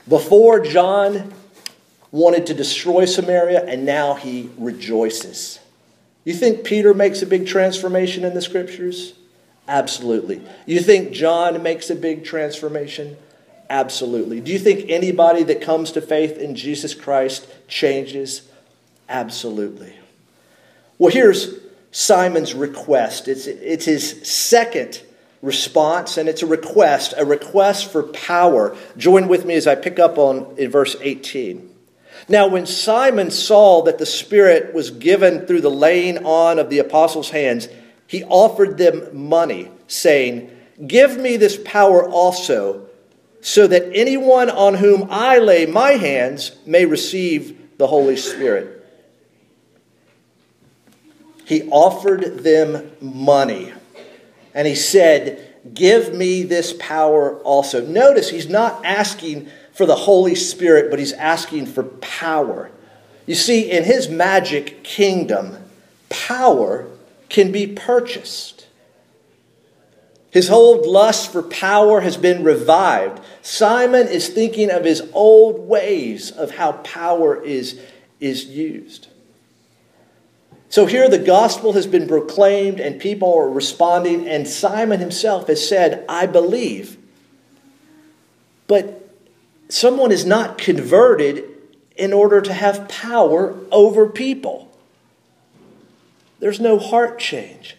Before, 0.06 0.60
John 0.60 1.32
wanted 2.10 2.46
to 2.48 2.54
destroy 2.54 3.06
Samaria, 3.06 3.64
and 3.64 3.86
now 3.86 4.12
he 4.12 4.50
rejoices. 4.58 5.60
You 6.24 6.34
think 6.34 6.62
Peter 6.62 6.92
makes 6.92 7.22
a 7.22 7.26
big 7.26 7.46
transformation 7.46 8.22
in 8.22 8.34
the 8.34 8.42
scriptures? 8.42 9.14
Absolutely. 9.66 10.42
You 10.66 10.80
think 10.80 11.12
John 11.12 11.62
makes 11.62 11.88
a 11.88 11.94
big 11.94 12.26
transformation? 12.26 13.16
Absolutely. 13.70 14.40
Do 14.40 14.52
you 14.52 14.58
think 14.58 14.90
anybody 14.90 15.42
that 15.44 15.62
comes 15.62 15.92
to 15.92 16.02
faith 16.02 16.36
in 16.36 16.54
Jesus 16.54 16.92
Christ 16.92 17.48
changes? 17.66 18.46
Absolutely. 19.08 19.94
Well, 20.98 21.10
here's 21.10 21.61
Simon's 21.92 22.54
request. 22.54 23.28
It's, 23.28 23.46
it's 23.46 23.84
his 23.84 24.26
second 24.26 25.02
response, 25.42 26.16
and 26.16 26.28
it's 26.28 26.42
a 26.42 26.46
request, 26.46 27.14
a 27.16 27.24
request 27.24 27.92
for 27.92 28.02
power. 28.04 28.76
Join 28.96 29.28
with 29.28 29.44
me 29.44 29.54
as 29.54 29.66
I 29.66 29.74
pick 29.74 29.98
up 29.98 30.18
on 30.18 30.54
in 30.56 30.70
verse 30.70 30.96
18. 31.00 31.68
Now, 32.28 32.48
when 32.48 32.66
Simon 32.66 33.30
saw 33.30 33.82
that 33.82 33.98
the 33.98 34.06
Spirit 34.06 34.74
was 34.74 34.90
given 34.90 35.46
through 35.46 35.60
the 35.60 35.70
laying 35.70 36.24
on 36.24 36.58
of 36.58 36.70
the 36.70 36.78
apostles' 36.78 37.30
hands, 37.30 37.68
he 38.06 38.24
offered 38.24 38.78
them 38.78 39.08
money, 39.12 39.70
saying, 39.86 40.50
Give 40.86 41.16
me 41.18 41.36
this 41.36 41.60
power 41.62 42.08
also, 42.08 42.88
so 43.40 43.66
that 43.66 43.90
anyone 43.94 44.48
on 44.48 44.74
whom 44.74 45.08
I 45.10 45.38
lay 45.38 45.66
my 45.66 45.92
hands 45.92 46.52
may 46.64 46.86
receive 46.86 47.76
the 47.76 47.88
Holy 47.88 48.16
Spirit 48.16 48.81
he 51.44 51.68
offered 51.70 52.38
them 52.40 52.92
money. 53.00 53.72
And 54.54 54.66
he 54.66 54.74
said, 54.74 55.48
Give 55.74 56.12
me 56.12 56.42
this 56.42 56.74
power 56.78 57.38
also. 57.38 57.86
Notice 57.86 58.30
he's 58.30 58.48
not 58.48 58.84
asking 58.84 59.48
for 59.72 59.86
the 59.86 59.94
Holy 59.94 60.34
Spirit, 60.34 60.90
but 60.90 60.98
he's 60.98 61.12
asking 61.12 61.66
for 61.66 61.84
power. 61.84 62.70
You 63.26 63.36
see, 63.36 63.70
in 63.70 63.84
his 63.84 64.08
magic 64.08 64.82
kingdom, 64.82 65.56
power 66.08 66.86
can 67.28 67.52
be 67.52 67.66
purchased. 67.66 68.66
His 70.32 70.50
old 70.50 70.86
lust 70.86 71.30
for 71.30 71.42
power 71.42 72.00
has 72.00 72.16
been 72.16 72.42
revived. 72.42 73.22
Simon 73.42 74.08
is 74.08 74.28
thinking 74.28 74.70
of 74.70 74.84
his 74.84 75.02
old 75.12 75.68
ways 75.68 76.30
of 76.30 76.52
how 76.52 76.72
power 76.72 77.40
is, 77.40 77.78
is 78.18 78.46
used. 78.46 79.08
So 80.72 80.86
here 80.86 81.06
the 81.06 81.18
gospel 81.18 81.74
has 81.74 81.86
been 81.86 82.08
proclaimed 82.08 82.80
and 82.80 82.98
people 82.98 83.34
are 83.34 83.50
responding, 83.50 84.26
and 84.26 84.48
Simon 84.48 85.00
himself 85.00 85.48
has 85.48 85.68
said, 85.68 86.02
I 86.08 86.24
believe. 86.24 86.96
But 88.68 89.14
someone 89.68 90.10
is 90.10 90.24
not 90.24 90.56
converted 90.56 91.44
in 91.94 92.14
order 92.14 92.40
to 92.40 92.54
have 92.54 92.88
power 92.88 93.54
over 93.70 94.08
people. 94.08 94.74
There's 96.40 96.58
no 96.58 96.78
heart 96.78 97.18
change. 97.18 97.76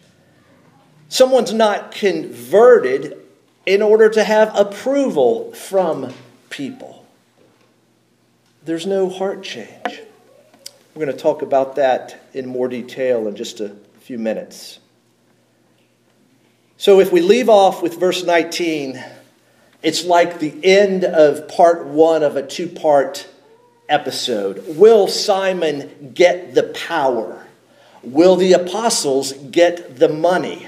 Someone's 1.10 1.52
not 1.52 1.94
converted 1.94 3.18
in 3.66 3.82
order 3.82 4.08
to 4.08 4.24
have 4.24 4.56
approval 4.56 5.52
from 5.54 6.14
people. 6.52 7.08
There's 8.64 8.86
no 8.86 9.10
heart 9.10 9.42
change. 9.42 10.03
We're 10.94 11.06
going 11.06 11.18
to 11.18 11.24
talk 11.24 11.42
about 11.42 11.78
that 11.78 12.22
in 12.34 12.46
more 12.48 12.68
detail 12.68 13.28
in 13.28 13.36
just 13.36 13.60
a 13.60 13.76
few 14.02 14.20
minutes. 14.20 14.80
So, 16.78 17.00
if 17.00 17.12
we 17.12 17.22
leave 17.22 17.50
off 17.50 17.82
with 17.82 18.00
verse 18.00 18.24
19, 18.24 19.04
it's 19.82 20.06
like 20.06 20.40
the 20.40 20.54
end 20.64 21.04
of 21.04 21.48
part 21.48 21.88
one 21.88 22.22
of 22.22 22.36
a 22.36 22.46
two 22.46 22.68
part 22.68 23.28
episode. 23.90 24.78
Will 24.78 25.08
Simon 25.08 26.12
get 26.14 26.54
the 26.54 26.64
power? 26.64 27.44
Will 28.04 28.36
the 28.36 28.54
apostles 28.54 29.34
get 29.34 29.98
the 29.98 30.10
money? 30.10 30.68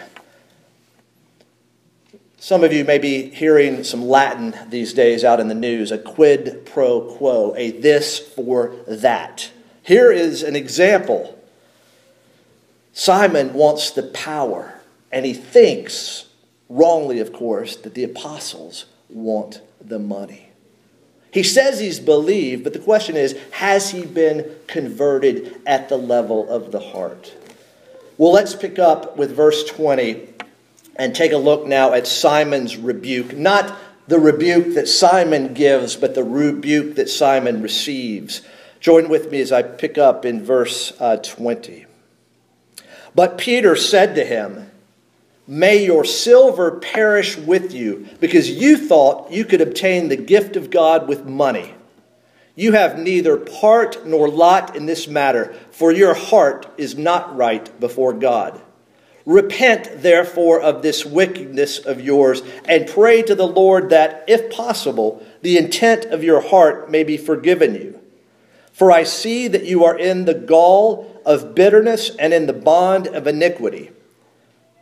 Some 2.38 2.64
of 2.64 2.74
you 2.74 2.84
may 2.84 2.98
be 2.98 3.30
hearing 3.30 3.84
some 3.84 4.08
Latin 4.08 4.56
these 4.70 4.94
days 4.94 5.24
out 5.24 5.40
in 5.40 5.50
the 5.50 5.56
news 5.56 5.92
a 5.92 6.00
quid 6.00 6.66
pro 6.66 7.02
quo, 7.02 7.54
a 7.56 7.72
this 7.72 8.18
for 8.18 8.76
that. 8.88 9.52
Here 9.86 10.12
is 10.12 10.42
an 10.42 10.56
example. 10.56 11.40
Simon 12.92 13.54
wants 13.54 13.92
the 13.92 14.02
power, 14.02 14.82
and 15.12 15.28
he 15.28 15.34
thinks, 15.34 16.26
wrongly 16.70 17.20
of 17.20 17.32
course, 17.32 17.76
that 17.78 17.94
the 17.94 18.04
apostles 18.04 18.86
want 19.10 19.62
the 19.80 20.00
money. 20.00 20.50
He 21.30 21.44
says 21.44 21.80
he's 21.80 22.00
believed, 22.00 22.64
but 22.64 22.74
the 22.74 22.80
question 22.80 23.16
is 23.16 23.38
has 23.52 23.92
he 23.92 24.06
been 24.08 24.56
converted 24.66 25.62
at 25.68 25.88
the 25.88 25.98
level 25.98 26.50
of 26.50 26.72
the 26.72 26.80
heart? 26.80 27.36
Well, 28.18 28.32
let's 28.32 28.56
pick 28.56 28.80
up 28.80 29.18
with 29.18 29.36
verse 29.36 29.66
20 29.66 30.30
and 30.96 31.14
take 31.14 31.32
a 31.32 31.38
look 31.38 31.68
now 31.68 31.94
at 31.94 32.08
Simon's 32.08 32.76
rebuke. 32.76 33.38
Not 33.38 33.78
the 34.08 34.20
rebuke 34.20 34.74
that 34.74 34.88
Simon 34.88 35.54
gives, 35.54 35.96
but 35.96 36.16
the 36.16 36.24
rebuke 36.24 36.96
that 36.96 37.10
Simon 37.10 37.62
receives. 37.62 38.42
Join 38.86 39.10
with 39.10 39.32
me 39.32 39.42
as 39.42 39.52
I 39.52 39.64
pick 39.64 39.98
up 39.98 40.26
in 40.26 40.44
verse 40.44 40.94
uh, 41.00 41.18
20. 41.18 41.88
But 43.16 43.40
Peter 43.40 43.76
said 43.76 44.14
to 44.14 44.24
him, 44.24 44.70
May 45.48 45.84
your 45.84 46.06
silver 46.06 46.70
perish 46.70 47.36
with 47.36 47.74
you, 47.74 48.08
because 48.20 48.48
you 48.48 48.78
thought 48.78 49.32
you 49.32 49.44
could 49.44 49.60
obtain 49.60 50.08
the 50.08 50.16
gift 50.16 50.56
of 50.56 50.70
God 50.70 51.08
with 51.08 51.26
money. 51.26 51.74
You 52.56 52.74
have 52.74 53.00
neither 53.00 53.38
part 53.38 54.06
nor 54.06 54.30
lot 54.30 54.76
in 54.76 54.86
this 54.86 55.08
matter, 55.08 55.56
for 55.72 55.92
your 55.92 56.14
heart 56.14 56.68
is 56.78 56.96
not 56.96 57.36
right 57.36 57.80
before 57.80 58.14
God. 58.14 58.62
Repent, 59.26 60.04
therefore, 60.04 60.62
of 60.62 60.84
this 60.84 61.04
wickedness 61.04 61.80
of 61.80 62.02
yours, 62.02 62.44
and 62.66 62.88
pray 62.88 63.24
to 63.24 63.34
the 63.34 63.48
Lord 63.48 63.90
that, 63.90 64.26
if 64.28 64.52
possible, 64.52 65.26
the 65.42 65.58
intent 65.58 66.06
of 66.06 66.24
your 66.24 66.42
heart 66.42 66.92
may 66.92 67.04
be 67.04 67.18
forgiven 67.18 67.74
you. 67.74 68.00
For 68.76 68.92
I 68.92 69.04
see 69.04 69.48
that 69.48 69.64
you 69.64 69.86
are 69.86 69.98
in 69.98 70.26
the 70.26 70.34
gall 70.34 71.22
of 71.26 71.56
bitterness 71.56 72.14
and 72.18 72.34
in 72.34 72.46
the 72.46 72.52
bond 72.52 73.08
of 73.08 73.26
iniquity. 73.26 73.92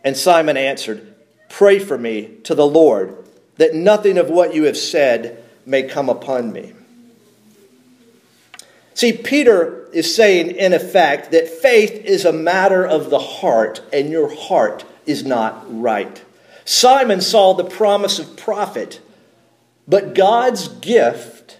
And 0.03 0.17
Simon 0.17 0.57
answered, 0.57 1.13
Pray 1.47 1.77
for 1.77 1.95
me 1.95 2.38
to 2.45 2.55
the 2.55 2.65
Lord, 2.65 3.15
that 3.57 3.75
nothing 3.75 4.18
of 4.18 4.31
what 4.31 4.55
you 4.55 4.63
have 4.63 4.77
said 4.77 5.44
may 5.63 5.83
come 5.83 6.09
upon 6.09 6.51
me. 6.51 6.74
See, 8.96 9.13
Peter 9.13 9.87
is 9.94 10.15
saying, 10.15 10.55
in 10.55 10.74
effect, 10.74 11.29
that 11.29 11.48
faith 11.48 11.91
is 11.91 12.25
a 12.25 12.33
matter 12.33 12.83
of 12.83 13.11
the 13.11 13.20
heart, 13.20 13.83
and 13.94 14.09
your 14.09 14.35
heart 14.35 14.85
is 15.05 15.24
not 15.24 15.63
right. 15.70 16.20
Simon 16.65 17.22
saw 17.22 17.53
the 17.53 17.63
promise 17.63 18.18
of 18.18 18.37
profit, 18.37 19.01
but 19.87 20.15
God's 20.15 20.68
gift 20.68 21.59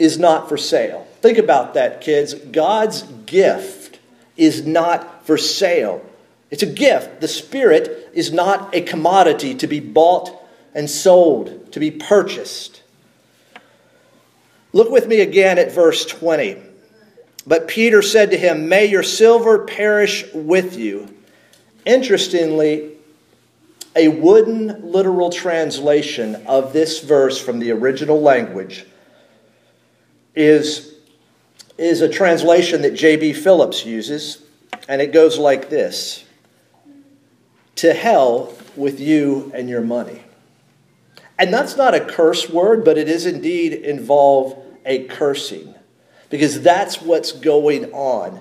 is 0.00 0.18
not 0.18 0.48
for 0.48 0.56
sale. 0.56 1.06
Think 1.24 1.38
about 1.38 1.72
that, 1.72 2.02
kids. 2.02 2.34
God's 2.34 3.00
gift 3.24 3.98
is 4.36 4.66
not 4.66 5.24
for 5.26 5.38
sale. 5.38 6.04
It's 6.50 6.62
a 6.62 6.66
gift. 6.66 7.22
The 7.22 7.28
Spirit 7.28 8.10
is 8.12 8.30
not 8.30 8.74
a 8.74 8.82
commodity 8.82 9.54
to 9.54 9.66
be 9.66 9.80
bought 9.80 10.30
and 10.74 10.90
sold, 10.90 11.72
to 11.72 11.80
be 11.80 11.90
purchased. 11.90 12.82
Look 14.74 14.90
with 14.90 15.08
me 15.08 15.20
again 15.20 15.58
at 15.58 15.72
verse 15.72 16.04
20. 16.04 16.58
But 17.46 17.68
Peter 17.68 18.02
said 18.02 18.32
to 18.32 18.36
him, 18.36 18.68
May 18.68 18.84
your 18.84 19.02
silver 19.02 19.64
perish 19.64 20.26
with 20.34 20.76
you. 20.76 21.08
Interestingly, 21.86 22.98
a 23.96 24.08
wooden 24.08 24.92
literal 24.92 25.30
translation 25.30 26.34
of 26.44 26.74
this 26.74 27.00
verse 27.00 27.40
from 27.40 27.60
the 27.60 27.70
original 27.70 28.20
language 28.20 28.84
is, 30.34 30.93
is 31.76 32.00
a 32.00 32.08
translation 32.08 32.82
that 32.82 32.94
J.B. 32.94 33.32
Phillips 33.32 33.84
uses, 33.84 34.42
and 34.88 35.02
it 35.02 35.12
goes 35.12 35.38
like 35.38 35.70
this 35.70 36.24
To 37.76 37.92
hell 37.92 38.54
with 38.76 39.00
you 39.00 39.50
and 39.54 39.68
your 39.68 39.80
money. 39.80 40.22
And 41.38 41.52
that's 41.52 41.76
not 41.76 41.94
a 41.94 42.00
curse 42.00 42.48
word, 42.48 42.84
but 42.84 42.96
it 42.96 43.08
is 43.08 43.26
indeed 43.26 43.72
involve 43.72 44.56
a 44.84 45.04
cursing 45.04 45.74
because 46.30 46.60
that's 46.62 47.00
what's 47.00 47.32
going 47.32 47.92
on. 47.92 48.40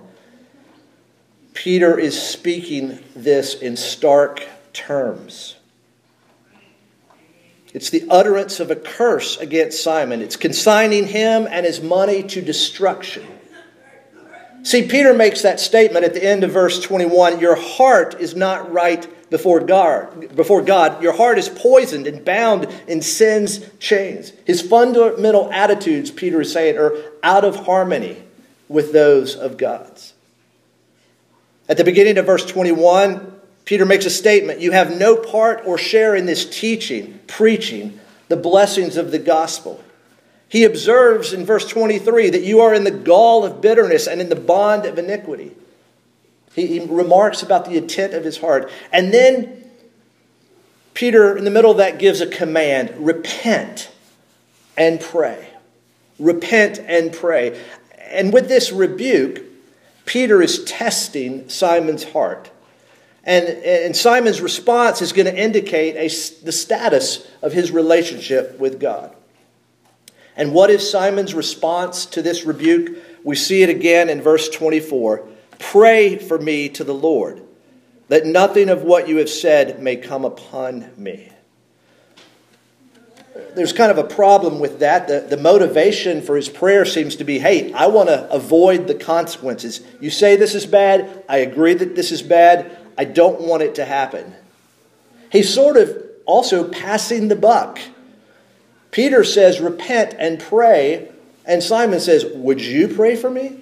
Peter 1.53 1.97
is 1.97 2.19
speaking 2.19 3.03
this 3.15 3.55
in 3.55 3.77
stark 3.77 4.43
terms. 4.73 5.55
It's 7.73 7.89
the 7.89 8.05
utterance 8.09 8.59
of 8.59 8.69
a 8.69 8.75
curse 8.75 9.37
against 9.37 9.83
Simon. 9.83 10.21
It's 10.21 10.35
consigning 10.35 11.07
him 11.07 11.47
and 11.49 11.65
his 11.65 11.81
money 11.81 12.23
to 12.23 12.41
destruction. 12.41 13.25
See, 14.61 14.87
Peter 14.87 15.13
makes 15.13 15.41
that 15.41 15.59
statement 15.59 16.05
at 16.05 16.13
the 16.13 16.23
end 16.23 16.43
of 16.43 16.51
verse 16.51 16.79
21 16.79 17.39
Your 17.39 17.55
heart 17.55 18.15
is 18.19 18.35
not 18.35 18.71
right 18.71 19.05
before 19.29 19.61
God, 19.61 20.35
before 20.35 20.61
God, 20.61 21.01
your 21.01 21.13
heart 21.13 21.39
is 21.39 21.49
poisoned 21.49 22.05
and 22.05 22.23
bound 22.23 22.67
in 22.87 23.01
sin's 23.01 23.67
chains. 23.79 24.31
His 24.45 24.61
fundamental 24.61 25.51
attitudes, 25.51 26.11
Peter 26.11 26.41
is 26.41 26.53
saying, 26.53 26.77
are 26.77 26.95
out 27.23 27.43
of 27.43 27.65
harmony 27.65 28.23
with 28.69 28.93
those 28.93 29.35
of 29.35 29.57
God's. 29.57 30.13
At 31.67 31.77
the 31.77 31.83
beginning 31.83 32.19
of 32.19 32.27
verse 32.27 32.45
21, 32.45 33.32
Peter 33.65 33.85
makes 33.85 34.05
a 34.05 34.09
statement 34.09 34.59
You 34.59 34.71
have 34.71 34.97
no 34.97 35.15
part 35.15 35.61
or 35.65 35.77
share 35.77 36.15
in 36.15 36.25
this 36.25 36.45
teaching, 36.45 37.19
preaching 37.27 37.99
the 38.27 38.35
blessings 38.35 38.97
of 38.97 39.11
the 39.11 39.19
gospel. 39.19 39.83
He 40.49 40.65
observes 40.65 41.33
in 41.33 41.45
verse 41.45 41.67
23 41.67 42.29
that 42.31 42.43
you 42.43 42.61
are 42.61 42.73
in 42.73 42.83
the 42.83 42.91
gall 42.91 43.43
of 43.43 43.61
bitterness 43.61 44.07
and 44.07 44.21
in 44.21 44.29
the 44.29 44.35
bond 44.35 44.85
of 44.85 44.99
iniquity. 44.99 45.51
He, 46.53 46.67
he 46.67 46.79
remarks 46.79 47.41
about 47.41 47.65
the 47.65 47.75
intent 47.77 48.13
of 48.13 48.23
his 48.23 48.37
heart. 48.37 48.69
And 48.91 49.11
then 49.13 49.63
Peter, 50.93 51.35
in 51.35 51.43
the 51.43 51.51
middle 51.51 51.71
of 51.71 51.77
that, 51.77 51.97
gives 51.97 52.21
a 52.21 52.27
command 52.27 52.93
repent 52.97 53.91
and 54.77 54.99
pray. 55.01 55.47
Repent 56.19 56.79
and 56.79 57.11
pray. 57.11 57.59
And 57.97 58.31
with 58.31 58.47
this 58.47 58.71
rebuke, 58.71 59.41
Peter 60.05 60.41
is 60.41 60.63
testing 60.65 61.49
Simon's 61.49 62.03
heart. 62.03 62.51
And, 63.23 63.47
and 63.47 63.95
Simon's 63.95 64.41
response 64.41 65.01
is 65.01 65.13
going 65.13 65.27
to 65.27 65.35
indicate 65.35 65.95
a, 65.95 66.07
the 66.43 66.51
status 66.51 67.25
of 67.41 67.53
his 67.53 67.71
relationship 67.71 68.59
with 68.59 68.79
God. 68.79 69.15
And 70.35 70.53
what 70.53 70.69
is 70.69 70.89
Simon's 70.89 71.33
response 71.33 72.05
to 72.07 72.21
this 72.21 72.43
rebuke? 72.43 72.97
We 73.23 73.35
see 73.35 73.63
it 73.63 73.69
again 73.69 74.09
in 74.09 74.21
verse 74.21 74.49
24. 74.49 75.27
Pray 75.59 76.17
for 76.17 76.37
me 76.37 76.67
to 76.69 76.83
the 76.83 76.93
Lord, 76.93 77.41
that 78.09 78.25
nothing 78.25 78.67
of 78.67 78.83
what 78.83 79.07
you 79.07 79.17
have 79.17 79.29
said 79.29 79.81
may 79.81 79.95
come 79.95 80.25
upon 80.25 80.89
me. 80.97 81.29
There's 83.55 83.73
kind 83.73 83.91
of 83.91 83.97
a 83.97 84.03
problem 84.03 84.59
with 84.59 84.79
that. 84.79 85.07
The, 85.07 85.21
the 85.21 85.37
motivation 85.37 86.21
for 86.21 86.35
his 86.35 86.49
prayer 86.49 86.85
seems 86.85 87.15
to 87.17 87.23
be 87.23 87.39
hey, 87.39 87.71
I 87.73 87.87
want 87.87 88.09
to 88.09 88.29
avoid 88.31 88.87
the 88.87 88.95
consequences. 88.95 89.81
You 89.99 90.09
say 90.09 90.35
this 90.35 90.53
is 90.53 90.65
bad. 90.65 91.23
I 91.29 91.37
agree 91.37 91.73
that 91.73 91.95
this 91.95 92.11
is 92.11 92.21
bad. 92.21 92.77
I 92.97 93.05
don't 93.05 93.41
want 93.41 93.63
it 93.63 93.75
to 93.75 93.85
happen. 93.85 94.33
He's 95.31 95.53
sort 95.53 95.77
of 95.77 95.97
also 96.25 96.69
passing 96.69 97.27
the 97.27 97.35
buck. 97.35 97.79
Peter 98.91 99.23
says, 99.23 99.59
Repent 99.59 100.15
and 100.17 100.39
pray. 100.39 101.09
And 101.45 101.61
Simon 101.61 101.99
says, 101.99 102.25
Would 102.25 102.61
you 102.61 102.87
pray 102.87 103.15
for 103.15 103.29
me? 103.29 103.59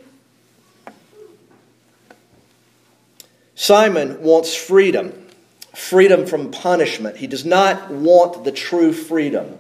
Simon 3.56 4.22
wants 4.22 4.56
freedom, 4.56 5.28
freedom 5.76 6.26
from 6.26 6.52
punishment. 6.52 7.18
He 7.18 7.28
does 7.28 7.46
not 7.46 7.92
want 7.92 8.44
the 8.44 8.52
true 8.52 8.92
freedom 8.92 9.60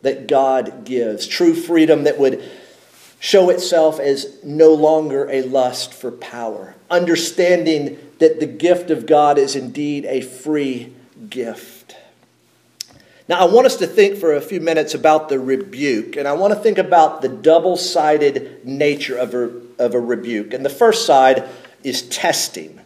that 0.00 0.26
God 0.26 0.84
gives, 0.84 1.26
true 1.26 1.54
freedom 1.54 2.04
that 2.04 2.18
would 2.18 2.42
show 3.22 3.50
itself 3.50 4.00
as 4.00 4.42
no 4.42 4.74
longer 4.74 5.30
a 5.30 5.42
lust 5.42 5.94
for 5.94 6.10
power, 6.10 6.74
understanding 6.90 7.96
that 8.18 8.40
the 8.40 8.46
gift 8.46 8.90
of 8.90 9.06
God 9.06 9.38
is 9.38 9.54
indeed 9.54 10.04
a 10.06 10.20
free 10.20 10.92
gift. 11.30 11.94
Now, 13.28 13.38
I 13.38 13.44
want 13.44 13.66
us 13.66 13.76
to 13.76 13.86
think 13.86 14.18
for 14.18 14.34
a 14.34 14.40
few 14.40 14.60
minutes 14.60 14.94
about 14.94 15.28
the 15.28 15.38
rebuke, 15.38 16.16
and 16.16 16.26
I 16.26 16.32
want 16.32 16.52
to 16.52 16.58
think 16.58 16.78
about 16.78 17.22
the 17.22 17.28
double 17.28 17.76
sided 17.76 18.66
nature 18.66 19.16
of 19.16 19.34
a, 19.34 19.52
of 19.78 19.94
a 19.94 20.00
rebuke. 20.00 20.52
And 20.52 20.64
the 20.64 20.68
first 20.68 21.06
side 21.06 21.48
is 21.84 22.02
testing. 22.08 22.80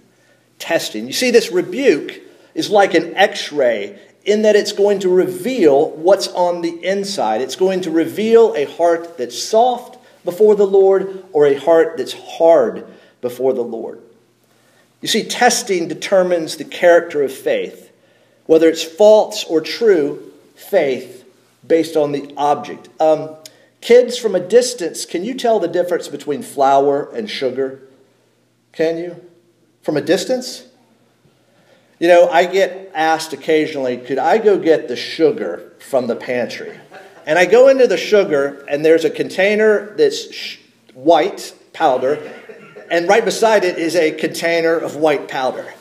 Testing. 0.59 1.07
You 1.07 1.14
see, 1.14 1.31
this 1.31 1.51
rebuke 1.51 2.20
is 2.55 2.68
like 2.68 2.92
an 2.92 3.16
x 3.16 3.53
ray 3.53 3.99
in 4.22 4.42
that 4.42 4.55
it's 4.55 4.72
going 4.72 4.99
to 4.99 5.09
reveal 5.09 5.92
what's 5.92 6.29
on 6.29 6.61
the 6.61 6.85
inside. 6.85 7.40
It's 7.40 7.57
going 7.57 7.81
to 7.83 7.90
reveal 7.90 8.53
a 8.55 8.64
heart 8.66 9.16
that's 9.16 9.42
soft 9.42 9.96
before 10.27 10.55
the 10.55 10.67
Lord 10.67 11.25
or 11.33 11.47
a 11.47 11.55
heart 11.55 11.97
that's 11.97 12.12
hard 12.12 12.87
before 13.23 13.55
the 13.55 13.65
Lord. 13.65 14.03
You 15.01 15.09
see, 15.09 15.25
testing 15.25 15.89
determines 15.89 16.57
the 16.57 16.65
character 16.65 17.23
of 17.23 17.33
faith, 17.33 17.91
whether 18.45 18.69
it's 18.69 18.83
false 18.83 19.45
or 19.45 19.62
true 19.62 20.33
faith 20.55 21.25
based 21.67 21.97
on 21.97 22.12
the 22.12 22.33
object. 22.37 22.89
Um, 23.01 23.37
kids, 23.81 24.19
from 24.19 24.35
a 24.35 24.41
distance, 24.41 25.07
can 25.07 25.25
you 25.25 25.35
tell 25.35 25.61
the 25.61 25.69
difference 25.69 26.09
between 26.09 26.43
flour 26.43 27.11
and 27.15 27.31
sugar? 27.31 27.81
Can 28.73 28.99
you? 28.99 29.25
From 29.83 29.97
a 29.97 30.03
distance? 30.03 30.67
You 31.99 32.09
know, 32.09 32.29
I 32.29 32.45
get 32.45 32.91
asked 32.95 33.33
occasionally, 33.33 33.97
could 33.97 34.19
I 34.19 34.39
go 34.39 34.59
get 34.59 34.89
the 34.89 34.97
sugar 34.97 35.73
from 35.79 36.09
the 36.09 36.17
pantry? 36.17 36.79
And 37.27 37.39
I 37.39 37.45
go 37.45 37.69
into 37.69 37.89
the 37.89 37.97
sugar, 37.97 38.65
and 38.69 38.85
there's 38.85 39.05
a 39.05 39.11
container 39.11 39.95
that's 39.97 40.33
sh- 40.33 40.59
white 40.95 41.53
powder, 41.73 42.33
and 42.91 43.09
right 43.09 43.25
beside 43.25 43.65
it 43.65 43.79
is 43.79 43.97
a 43.97 44.12
container 44.12 44.79
of 44.79 44.95
white 44.95 45.29
powder. 45.29 45.75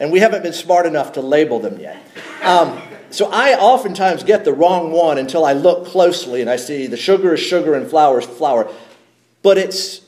And 0.00 0.10
we 0.10 0.18
haven't 0.18 0.42
been 0.42 0.52
smart 0.52 0.84
enough 0.84 1.12
to 1.12 1.20
label 1.20 1.60
them 1.60 1.78
yet. 1.78 2.04
Um, 2.42 2.82
so 3.10 3.30
I 3.30 3.54
oftentimes 3.54 4.24
get 4.24 4.44
the 4.44 4.52
wrong 4.52 4.90
one 4.90 5.18
until 5.18 5.44
I 5.44 5.52
look 5.52 5.86
closely 5.86 6.40
and 6.40 6.50
I 6.50 6.56
see 6.56 6.88
the 6.88 6.96
sugar 6.96 7.34
is 7.34 7.40
sugar 7.40 7.74
and 7.74 7.88
flour 7.88 8.18
is 8.18 8.26
flour. 8.26 8.68
But 9.42 9.58
it's, 9.58 10.00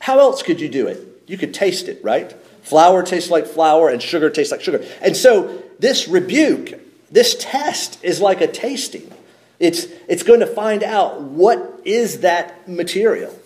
how 0.00 0.18
else 0.18 0.42
could 0.42 0.60
you 0.60 0.68
do 0.68 0.88
it? 0.88 1.06
You 1.26 1.38
could 1.38 1.54
taste 1.54 1.86
it, 1.86 2.02
right? 2.02 2.32
Flour 2.62 3.02
tastes 3.02 3.30
like 3.30 3.46
flour 3.46 3.88
and 3.88 4.02
sugar 4.02 4.30
tastes 4.30 4.50
like 4.50 4.62
sugar. 4.62 4.84
And 5.00 5.16
so 5.16 5.62
this 5.78 6.08
rebuke, 6.08 6.80
this 7.10 7.36
test 7.38 8.02
is 8.02 8.20
like 8.20 8.40
a 8.40 8.48
tasting. 8.48 9.12
It's, 9.58 9.86
it's 10.08 10.22
going 10.22 10.40
to 10.40 10.46
find 10.46 10.82
out 10.82 11.20
what 11.20 11.80
is 11.84 12.20
that 12.20 12.68
material. 12.68 13.36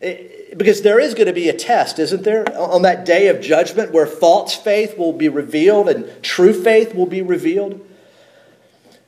It, 0.00 0.58
because 0.58 0.82
there 0.82 1.00
is 1.00 1.14
going 1.14 1.26
to 1.26 1.32
be 1.32 1.48
a 1.48 1.52
test, 1.52 1.98
isn't 1.98 2.22
there, 2.22 2.44
on 2.58 2.82
that 2.82 3.04
day 3.04 3.28
of 3.28 3.40
judgment 3.40 3.92
where 3.92 4.06
false 4.06 4.54
faith 4.54 4.96
will 4.96 5.12
be 5.12 5.28
revealed 5.28 5.88
and 5.88 6.22
true 6.22 6.52
faith 6.52 6.94
will 6.94 7.06
be 7.06 7.22
revealed. 7.22 7.86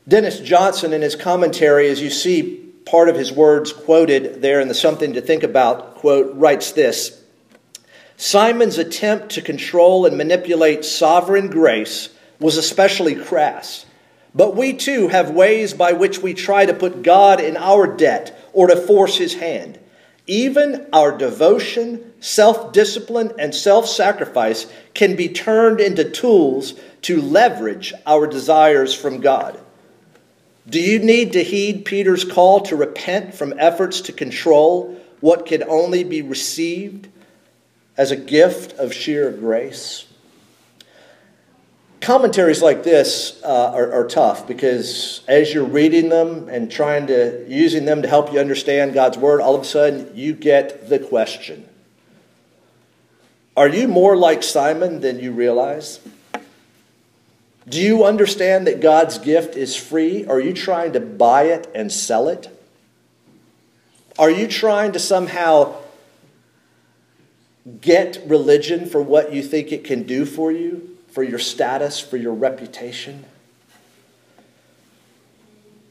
Dennis 0.06 0.40
Johnson, 0.40 0.92
in 0.92 1.02
his 1.02 1.16
commentary, 1.16 1.88
as 1.88 2.00
you 2.00 2.10
see 2.10 2.56
part 2.86 3.08
of 3.08 3.16
his 3.16 3.30
words 3.30 3.72
quoted 3.72 4.40
there 4.40 4.60
in 4.60 4.68
the 4.68 4.74
Something 4.74 5.12
to 5.12 5.20
Think 5.20 5.42
About 5.42 5.96
quote, 5.96 6.34
writes 6.34 6.72
this 6.72 7.22
Simon's 8.16 8.78
attempt 8.78 9.30
to 9.30 9.42
control 9.42 10.06
and 10.06 10.16
manipulate 10.16 10.84
sovereign 10.84 11.48
grace 11.48 12.08
was 12.40 12.56
especially 12.56 13.14
crass. 13.14 13.84
But 14.38 14.54
we 14.54 14.74
too 14.74 15.08
have 15.08 15.32
ways 15.32 15.74
by 15.74 15.94
which 15.94 16.20
we 16.20 16.32
try 16.32 16.64
to 16.64 16.72
put 16.72 17.02
God 17.02 17.40
in 17.40 17.56
our 17.56 17.88
debt 17.88 18.38
or 18.52 18.68
to 18.68 18.76
force 18.76 19.16
his 19.16 19.34
hand. 19.34 19.80
Even 20.28 20.86
our 20.92 21.10
devotion, 21.18 22.12
self 22.20 22.72
discipline, 22.72 23.32
and 23.36 23.52
self 23.52 23.88
sacrifice 23.88 24.72
can 24.94 25.16
be 25.16 25.28
turned 25.28 25.80
into 25.80 26.08
tools 26.08 26.74
to 27.02 27.20
leverage 27.20 27.92
our 28.06 28.28
desires 28.28 28.94
from 28.94 29.20
God. 29.20 29.58
Do 30.68 30.80
you 30.80 31.00
need 31.00 31.32
to 31.32 31.42
heed 31.42 31.84
Peter's 31.84 32.24
call 32.24 32.60
to 32.60 32.76
repent 32.76 33.34
from 33.34 33.58
efforts 33.58 34.02
to 34.02 34.12
control 34.12 35.00
what 35.18 35.46
can 35.46 35.64
only 35.64 36.04
be 36.04 36.22
received 36.22 37.08
as 37.96 38.12
a 38.12 38.16
gift 38.16 38.78
of 38.78 38.94
sheer 38.94 39.32
grace. 39.32 40.07
Commentaries 42.00 42.62
like 42.62 42.84
this 42.84 43.40
uh, 43.42 43.72
are, 43.74 43.92
are 43.92 44.06
tough 44.06 44.46
because 44.46 45.22
as 45.26 45.52
you're 45.52 45.64
reading 45.64 46.08
them 46.08 46.48
and 46.48 46.70
trying 46.70 47.08
to 47.08 47.44
using 47.48 47.84
them 47.84 48.02
to 48.02 48.08
help 48.08 48.32
you 48.32 48.38
understand 48.38 48.94
God's 48.94 49.18
word, 49.18 49.40
all 49.40 49.54
of 49.54 49.62
a 49.62 49.64
sudden 49.64 50.10
you 50.14 50.32
get 50.32 50.88
the 50.88 50.98
question: 50.98 51.68
Are 53.56 53.68
you 53.68 53.88
more 53.88 54.16
like 54.16 54.42
Simon 54.42 55.00
than 55.00 55.18
you 55.18 55.32
realize? 55.32 56.00
Do 57.68 57.80
you 57.80 58.04
understand 58.04 58.66
that 58.66 58.80
God's 58.80 59.18
gift 59.18 59.56
is 59.56 59.76
free? 59.76 60.24
Are 60.24 60.40
you 60.40 60.54
trying 60.54 60.92
to 60.94 61.00
buy 61.00 61.44
it 61.44 61.70
and 61.74 61.92
sell 61.92 62.28
it? 62.28 62.48
Are 64.18 64.30
you 64.30 64.46
trying 64.48 64.92
to 64.92 64.98
somehow 64.98 65.76
get 67.80 68.22
religion 68.26 68.86
for 68.86 69.02
what 69.02 69.32
you 69.32 69.42
think 69.42 69.72
it 69.72 69.84
can 69.84 70.04
do 70.04 70.24
for 70.24 70.50
you, 70.50 70.97
for 71.10 71.22
your 71.22 71.38
status, 71.38 72.00
for 72.00 72.16
your 72.16 72.34
reputation. 72.34 73.24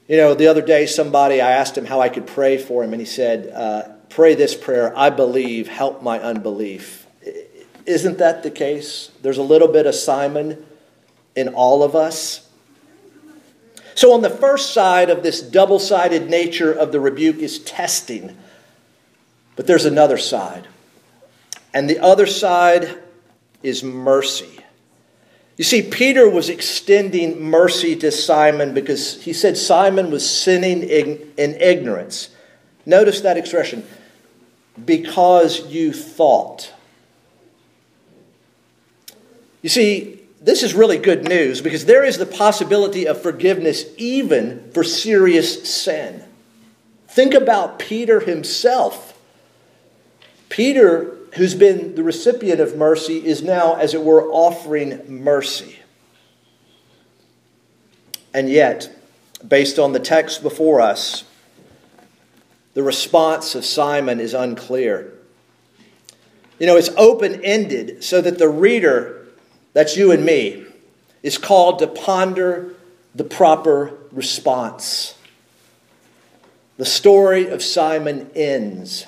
You 0.07 0.17
know, 0.17 0.33
the 0.33 0.47
other 0.47 0.61
day, 0.61 0.85
somebody, 0.85 1.41
I 1.41 1.51
asked 1.51 1.77
him 1.77 1.85
how 1.85 1.99
I 1.99 2.09
could 2.09 2.27
pray 2.27 2.57
for 2.57 2.83
him, 2.83 2.93
and 2.93 3.01
he 3.01 3.05
said, 3.05 3.51
uh, 3.53 3.89
Pray 4.09 4.35
this 4.35 4.55
prayer 4.55 4.97
I 4.97 5.09
believe, 5.09 5.67
help 5.67 6.01
my 6.01 6.19
unbelief. 6.19 7.05
Isn't 7.85 8.17
that 8.19 8.43
the 8.43 8.51
case? 8.51 9.11
There's 9.21 9.37
a 9.37 9.43
little 9.43 9.67
bit 9.67 9.85
of 9.85 9.95
Simon 9.95 10.65
in 11.35 11.49
all 11.49 11.83
of 11.83 11.95
us. 11.95 12.49
So, 13.95 14.13
on 14.13 14.21
the 14.21 14.29
first 14.29 14.73
side 14.73 15.09
of 15.09 15.23
this 15.23 15.41
double 15.41 15.79
sided 15.79 16.29
nature 16.29 16.71
of 16.71 16.91
the 16.91 16.99
rebuke 16.99 17.37
is 17.37 17.59
testing. 17.59 18.37
But 19.55 19.67
there's 19.67 19.85
another 19.85 20.17
side. 20.17 20.67
And 21.73 21.89
the 21.89 21.99
other 21.99 22.27
side 22.27 22.97
is 23.63 23.83
mercy. 23.83 24.56
You 25.57 25.63
see, 25.63 25.81
Peter 25.81 26.29
was 26.29 26.49
extending 26.49 27.41
mercy 27.41 27.95
to 27.97 28.11
Simon 28.11 28.75
because 28.75 29.23
he 29.23 29.33
said 29.33 29.57
Simon 29.57 30.11
was 30.11 30.27
sinning 30.27 30.83
in, 30.83 31.33
ignorance. 31.37 32.29
Notice 32.85 33.21
that 33.21 33.37
expression 33.37 33.83
because 34.85 35.65
you 35.67 35.91
thought. 35.91 36.71
You 39.63 39.69
see, 39.69 40.21
this 40.39 40.61
is 40.61 40.75
really 40.75 40.99
good 40.99 41.27
news 41.27 41.59
because 41.61 41.85
there 41.85 42.05
is 42.05 42.19
the 42.19 42.27
possibility 42.27 43.07
of 43.07 43.19
forgiveness 43.19 43.85
even 43.97 44.71
for 44.71 44.83
serious 44.83 45.67
sin. 45.67 46.23
Think 47.07 47.33
about 47.33 47.79
Peter 47.79 48.19
himself. 48.19 49.19
Peter 50.49 51.16
who's 51.35 51.55
been 51.55 51.95
the 51.95 52.03
recipient 52.03 52.59
of 52.59 52.75
mercy, 52.75 53.25
is 53.25 53.41
now, 53.41 53.75
as 53.75 53.93
it 53.93 54.03
were, 54.03 54.23
offering 54.31 55.01
mercy. 55.07 55.79
And 58.33 58.49
yet, 58.49 58.95
based 59.47 59.79
on 59.79 59.93
the 59.93 59.99
text 59.99 60.41
before 60.41 60.81
us, 60.81 61.23
the 62.73 62.83
response 62.83 63.55
of 63.55 63.65
Simon 63.65 64.19
is 64.19 64.33
unclear. 64.33 65.13
You 66.59 66.67
know, 66.67 66.75
it's 66.75 66.89
open 66.97 67.43
ended 67.43 68.03
so 68.03 68.21
that 68.21 68.37
the 68.37 68.49
reader, 68.49 69.27
that's 69.73 69.97
you 69.97 70.11
and 70.11 70.25
me, 70.25 70.65
is 71.23 71.37
called 71.37 71.79
to 71.79 71.87
ponder 71.87 72.75
the 73.15 73.23
proper 73.23 73.97
response. 74.11 75.15
The 76.77 76.85
story 76.85 77.47
of 77.47 77.63
Simon 77.63 78.29
ends 78.35 79.07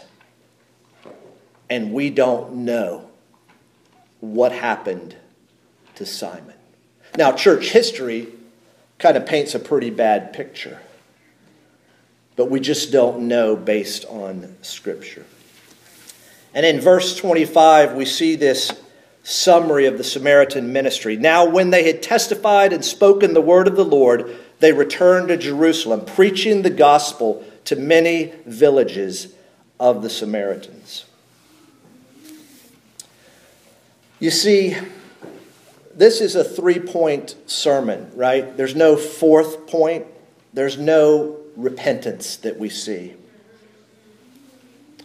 and 1.69 1.93
we 1.93 2.09
don't 2.09 2.53
know 2.53 3.09
what 4.19 4.51
happened 4.51 5.15
to 5.95 6.05
Simon. 6.05 6.55
Now, 7.17 7.31
church 7.31 7.69
history 7.69 8.27
kind 8.97 9.17
of 9.17 9.25
paints 9.25 9.55
a 9.55 9.59
pretty 9.59 9.89
bad 9.89 10.33
picture, 10.33 10.79
but 12.35 12.49
we 12.49 12.59
just 12.59 12.91
don't 12.91 13.27
know 13.27 13.55
based 13.55 14.05
on 14.05 14.55
Scripture. 14.61 15.25
And 16.53 16.65
in 16.65 16.81
verse 16.81 17.15
25, 17.15 17.93
we 17.93 18.05
see 18.05 18.35
this 18.35 18.71
summary 19.23 19.85
of 19.85 19.97
the 19.97 20.03
Samaritan 20.03 20.73
ministry. 20.73 21.15
Now, 21.15 21.45
when 21.45 21.69
they 21.69 21.83
had 21.83 22.01
testified 22.01 22.73
and 22.73 22.83
spoken 22.83 23.33
the 23.33 23.41
word 23.41 23.67
of 23.67 23.75
the 23.75 23.85
Lord, 23.85 24.35
they 24.59 24.73
returned 24.73 25.27
to 25.27 25.37
Jerusalem, 25.37 26.05
preaching 26.05 26.61
the 26.61 26.69
gospel 26.69 27.43
to 27.65 27.75
many 27.75 28.33
villages 28.45 29.33
of 29.79 30.01
the 30.01 30.09
Samaritans. 30.09 31.05
You 34.19 34.31
see, 34.31 34.75
this 35.95 36.19
is 36.19 36.35
a 36.35 36.43
three 36.43 36.79
point 36.79 37.35
sermon, 37.45 38.11
right? 38.15 38.55
There's 38.57 38.75
no 38.75 38.97
fourth 38.97 39.67
point, 39.67 40.05
there's 40.53 40.77
no 40.77 41.37
repentance 41.55 42.35
that 42.37 42.57
we 42.57 42.69
see. 42.69 43.15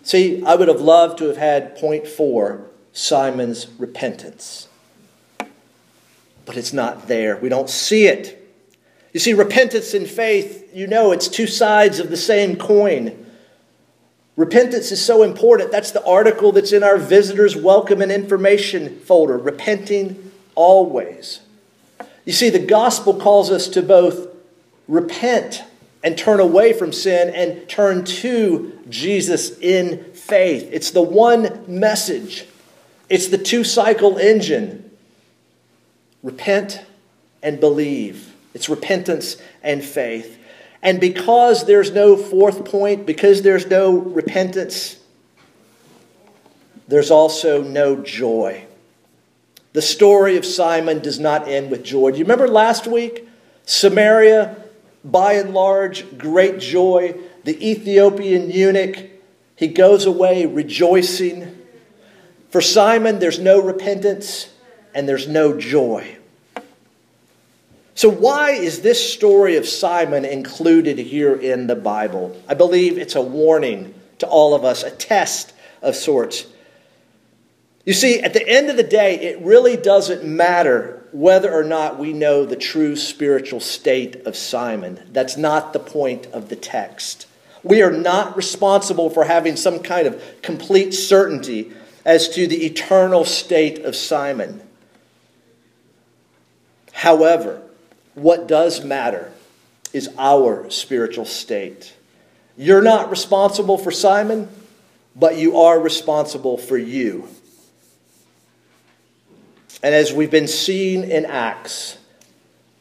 See, 0.03 0.45
I 0.45 0.57
would 0.57 0.69
have 0.69 0.81
loved 0.81 1.19
to 1.19 1.27
have 1.27 1.37
had 1.37 1.77
point 1.77 2.07
four 2.07 2.67
Simon's 2.93 3.69
repentance. 3.79 4.69
But 6.45 6.57
it's 6.57 6.73
not 6.73 7.09
there. 7.09 7.37
We 7.37 7.49
don't 7.49 7.71
see 7.71 8.07
it. 8.07 8.41
You 9.13 9.21
see, 9.21 9.33
repentance 9.33 9.95
and 9.95 10.09
faith, 10.09 10.71
you 10.75 10.87
know, 10.87 11.13
it's 11.13 11.29
two 11.29 11.47
sides 11.47 12.01
of 12.01 12.11
the 12.11 12.17
same 12.17 12.57
coin. 12.57 13.24
Repentance 14.37 14.91
is 14.91 15.05
so 15.05 15.23
important. 15.23 15.71
That's 15.71 15.93
the 15.93 16.05
article 16.05 16.51
that's 16.51 16.73
in 16.73 16.83
our 16.83 16.97
visitors' 16.97 17.57
welcome 17.57 18.03
and 18.03 18.11
information 18.11 18.99
folder. 19.01 19.39
Repenting 19.39 20.33
always. 20.55 21.41
You 22.25 22.33
see, 22.33 22.51
the 22.51 22.59
gospel 22.59 23.15
calls 23.15 23.51
us 23.51 23.69
to 23.69 23.83
both 23.83 24.29
repent 24.89 25.63
and 26.03 26.19
turn 26.19 26.41
away 26.41 26.73
from 26.73 26.93
sin 26.93 27.33
and 27.35 27.69
turn 27.69 28.05
to 28.05 28.79
Jesus 28.89 29.59
in 29.59 30.13
faith. 30.13 30.69
It's 30.73 30.91
the 30.91 31.03
one 31.03 31.65
message, 31.67 32.47
it's 33.09 33.29
the 33.29 33.39
two 33.39 33.65
cycle 33.65 34.19
engine. 34.19 34.81
Repent 36.23 36.83
and 37.43 37.61
believe. 37.61 38.35
It's 38.55 38.71
repentance 38.71 39.37
and 39.63 39.85
faith. 39.85 40.39
And 40.85 41.01
because 41.01 41.65
there's 41.65 41.91
no 41.91 42.15
fourth 42.15 42.67
point, 42.67 43.07
because 43.07 43.41
there's 43.41 43.67
no 43.67 43.97
repentance, 43.97 44.99
there's 46.87 47.11
also 47.11 47.63
no 47.63 48.03
joy. 48.03 48.67
The 49.73 49.81
story 49.81 50.37
of 50.37 50.45
Simon 50.45 51.01
does 51.01 51.19
not 51.19 51.49
end 51.49 51.71
with 51.71 51.83
joy. 51.83 52.11
Do 52.11 52.19
you 52.19 52.25
remember 52.25 52.47
last 52.47 52.87
week? 52.87 53.27
Samaria, 53.65 54.63
by 55.03 55.33
and 55.33 55.55
large, 55.55 56.19
great 56.19 56.61
joy. 56.61 57.17
The 57.45 57.71
Ethiopian 57.71 58.51
eunuch, 58.51 59.11
he 59.57 59.69
goes 59.69 60.05
away 60.05 60.45
rejoicing. 60.45 61.59
For 62.51 62.61
Simon, 62.61 63.21
there's 63.21 63.39
no 63.39 63.61
repentance 63.61 64.51
and 64.95 65.09
there's 65.09 65.27
no 65.27 65.59
joy. 65.59 66.19
So, 67.97 68.09
why 68.09 68.51
is 68.51 68.81
this 68.81 69.13
story 69.13 69.57
of 69.57 69.69
Simon 69.69 70.25
included 70.25 70.99
here 70.99 71.35
in 71.35 71.69
the 71.69 71.77
Bible? 71.77 72.37
I 72.49 72.55
believe 72.55 72.99
it's 72.99 73.15
a 73.15 73.23
warning 73.23 73.95
to 74.19 74.27
all 74.27 74.55
of 74.55 74.65
us, 74.65 74.83
a 74.83 74.91
test 74.91 75.53
of 75.81 75.95
sorts. 75.95 76.47
You 77.85 77.93
see, 77.93 78.21
at 78.21 78.33
the 78.33 78.49
end 78.49 78.71
of 78.71 78.77
the 78.77 78.83
day, 78.83 79.21
it 79.21 79.41
really 79.43 79.77
doesn't 79.77 80.25
matter 80.25 81.07
whether 81.13 81.53
or 81.53 81.63
not 81.63 81.99
we 81.99 82.13
know 82.13 82.45
the 82.45 82.57
true 82.57 82.97
spiritual 82.97 83.61
state 83.61 84.27
of 84.27 84.37
Simon. 84.37 85.01
That's 85.13 85.37
not 85.37 85.73
the 85.73 85.79
point 85.79 86.27
of 86.27 86.49
the 86.49 86.57
text. 86.57 87.29
We 87.63 87.83
are 87.83 87.93
not 87.93 88.37
responsible 88.37 89.09
for 89.09 89.25
having 89.25 89.55
some 89.55 89.79
kind 89.81 90.09
of 90.09 90.21
complete 90.43 90.93
certainty 90.93 91.73
as 92.05 92.29
to 92.31 92.47
the 92.47 92.67
eternal 92.67 93.25
state 93.25 93.85
of 93.85 93.95
Simon. 93.95 94.61
However, 96.93 97.63
what 98.15 98.47
does 98.47 98.85
matter 98.85 99.33
is 99.93 100.11
our 100.19 100.69
spiritual 100.71 101.25
state. 101.25 101.95
You're 102.57 102.83
not 102.83 103.11
responsible 103.11 103.79
for 103.79 103.91
Simon, 103.91 104.49
but 105.17 105.37
you 105.37 105.59
are 105.59 105.79
responsible 105.79 106.59
for 106.59 106.77
you. 106.77 107.29
And 109.83 109.95
as 109.95 110.13
we've 110.13 110.31
been 110.31 110.49
seeing 110.49 111.09
in 111.09 111.27
Acts, 111.27 111.99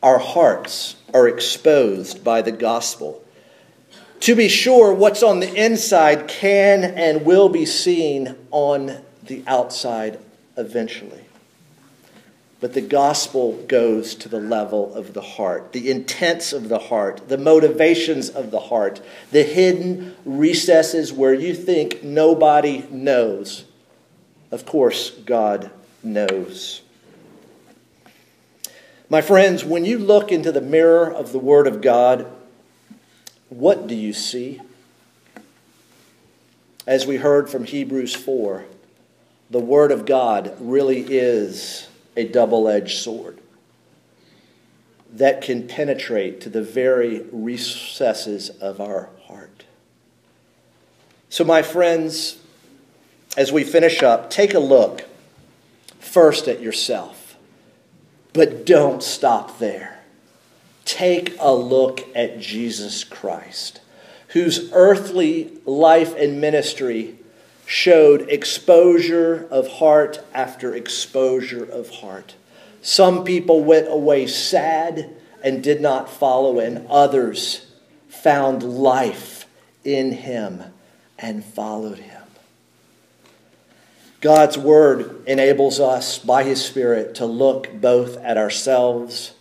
our 0.01 0.19
hearts 0.19 0.95
are 1.13 1.27
exposed 1.27 2.23
by 2.23 2.41
the 2.41 2.51
gospel. 2.51 3.23
To 4.21 4.35
be 4.35 4.47
sure, 4.47 4.93
what's 4.93 5.21
on 5.21 5.39
the 5.39 5.53
inside 5.53 6.27
can 6.27 6.83
and 6.83 7.25
will 7.25 7.49
be 7.49 7.65
seen 7.65 8.35
on 8.51 9.03
the 9.23 9.43
outside 9.47 10.19
eventually. 10.55 11.22
But 12.63 12.71
the 12.71 12.79
gospel 12.79 13.61
goes 13.67 14.15
to 14.15 14.29
the 14.29 14.39
level 14.39 14.95
of 14.95 15.13
the 15.13 15.19
heart, 15.19 15.73
the 15.73 15.91
intents 15.91 16.53
of 16.53 16.69
the 16.69 16.79
heart, 16.79 17.27
the 17.27 17.37
motivations 17.37 18.29
of 18.29 18.51
the 18.51 18.59
heart, 18.61 19.01
the 19.31 19.43
hidden 19.43 20.15
recesses 20.23 21.11
where 21.11 21.33
you 21.33 21.53
think 21.53 22.03
nobody 22.03 22.85
knows. 22.89 23.65
Of 24.49 24.65
course, 24.65 25.09
God 25.09 25.71
knows. 26.01 26.83
My 29.09 29.19
friends, 29.19 29.65
when 29.65 29.83
you 29.83 29.97
look 29.97 30.31
into 30.31 30.53
the 30.53 30.61
mirror 30.61 31.11
of 31.11 31.33
the 31.33 31.39
Word 31.39 31.67
of 31.67 31.81
God, 31.81 32.25
what 33.49 33.87
do 33.87 33.95
you 33.95 34.13
see? 34.13 34.61
As 36.87 37.05
we 37.05 37.17
heard 37.17 37.49
from 37.49 37.65
Hebrews 37.65 38.15
4, 38.15 38.63
the 39.49 39.59
Word 39.59 39.91
of 39.91 40.05
God 40.05 40.55
really 40.61 41.01
is 41.01 41.89
a 42.15 42.27
double 42.27 42.67
edged 42.67 42.97
sword 42.99 43.39
that 45.13 45.41
can 45.41 45.67
penetrate 45.67 46.41
to 46.41 46.49
the 46.49 46.63
very 46.63 47.21
recesses 47.31 48.49
of 48.49 48.81
our 48.81 49.09
heart. 49.27 49.63
So, 51.29 51.43
my 51.43 51.61
friends, 51.61 52.37
as 53.37 53.51
we 53.51 53.63
finish 53.63 54.01
up, 54.01 54.29
take 54.29 54.53
a 54.53 54.59
look 54.59 55.05
first 55.99 56.47
at 56.47 56.61
yourself, 56.61 57.37
but 58.33 58.65
don't 58.65 59.01
stop 59.01 59.59
there. 59.59 59.99
Take 60.85 61.35
a 61.39 61.53
look 61.53 62.01
at 62.15 62.39
Jesus 62.39 63.03
Christ, 63.03 63.81
whose 64.29 64.71
earthly 64.73 65.53
life 65.65 66.15
and 66.15 66.41
ministry 66.41 67.15
showed 67.65 68.29
exposure 68.29 69.47
of 69.49 69.67
heart 69.67 70.23
after 70.33 70.75
exposure 70.75 71.63
of 71.63 71.89
heart. 71.89 72.35
Some 72.81 73.23
people 73.23 73.63
went 73.63 73.87
away 73.87 74.27
sad 74.27 75.15
and 75.43 75.63
did 75.63 75.81
not 75.81 76.09
follow, 76.09 76.59
and 76.59 76.87
others 76.87 77.65
found 78.09 78.63
life 78.63 79.45
in 79.83 80.11
him 80.11 80.63
and 81.17 81.43
followed 81.43 81.99
him. 81.99 82.21
God's 84.21 84.57
word 84.57 85.23
enables 85.27 85.81
us 85.81 86.17
by 86.17 86.43
his 86.43 86.63
Spirit 86.63 87.15
to 87.15 87.25
look 87.25 87.73
both 87.73 88.15
at 88.17 88.37
ourselves 88.37 89.33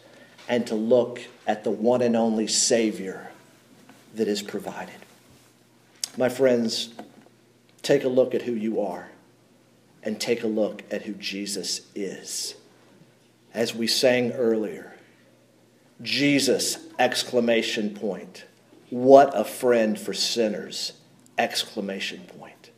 and 0.49 0.67
to 0.67 0.75
look 0.75 1.21
at 1.47 1.63
the 1.63 1.71
one 1.71 2.03
and 2.03 2.17
only 2.17 2.49
Savior 2.49 3.31
that 4.15 4.27
is 4.27 4.43
provided. 4.43 4.95
My 6.17 6.29
friends, 6.29 6.91
Take 7.83 8.05
a 8.05 8.09
look 8.09 8.35
at 8.35 8.43
who 8.43 8.53
you 8.53 8.81
are 8.81 9.11
and 10.03 10.21
take 10.21 10.43
a 10.43 10.49
look 10.49 10.83
at 10.91 11.03
who 11.03 11.15
Jesus 11.15 11.83
is. 11.95 12.55
As 13.55 13.75
we 13.75 13.87
sang 13.87 14.33
earlier, 14.33 14.97
Jesus, 16.01 16.79
exclamation 16.99 17.95
point. 17.95 18.45
What 18.91 19.31
a 19.35 19.45
friend 19.45 19.99
for 19.99 20.13
sinners, 20.13 20.93
exclamation 21.39 22.21
point. 22.39 22.71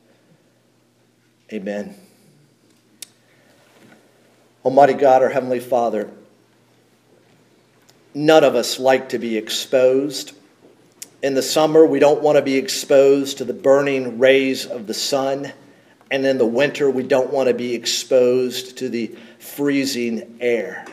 Amen. 1.53 1.95
Almighty 4.65 4.95
God, 4.95 5.23
our 5.23 5.29
Heavenly 5.29 5.61
Father, 5.61 6.11
none 8.15 8.45
of 8.45 8.55
us 8.55 8.79
like 8.79 9.11
to 9.11 9.19
be 9.19 9.37
exposed 9.37 10.33
in 11.25 11.33
the 11.33 11.41
summer, 11.41 11.87
we 11.87 12.01
don't 12.01 12.21
want 12.21 12.37
to 12.37 12.43
be 12.43 12.57
exposed 12.57 13.39
to 13.39 13.47
the 13.47 13.55
burning 13.55 14.19
rays 14.19 14.67
of 14.67 14.87
the 14.87 14.93
sun. 14.93 15.51
And 16.11 16.27
in 16.27 16.37
the 16.37 16.45
winter, 16.45 16.91
we 16.91 17.03
don't 17.03 17.33
want 17.33 17.49
to 17.49 17.55
be 17.55 17.75
exposed 17.75 18.77
to 18.79 18.91
the 18.91 19.17
freezing 19.39 20.37
air. 20.39 20.85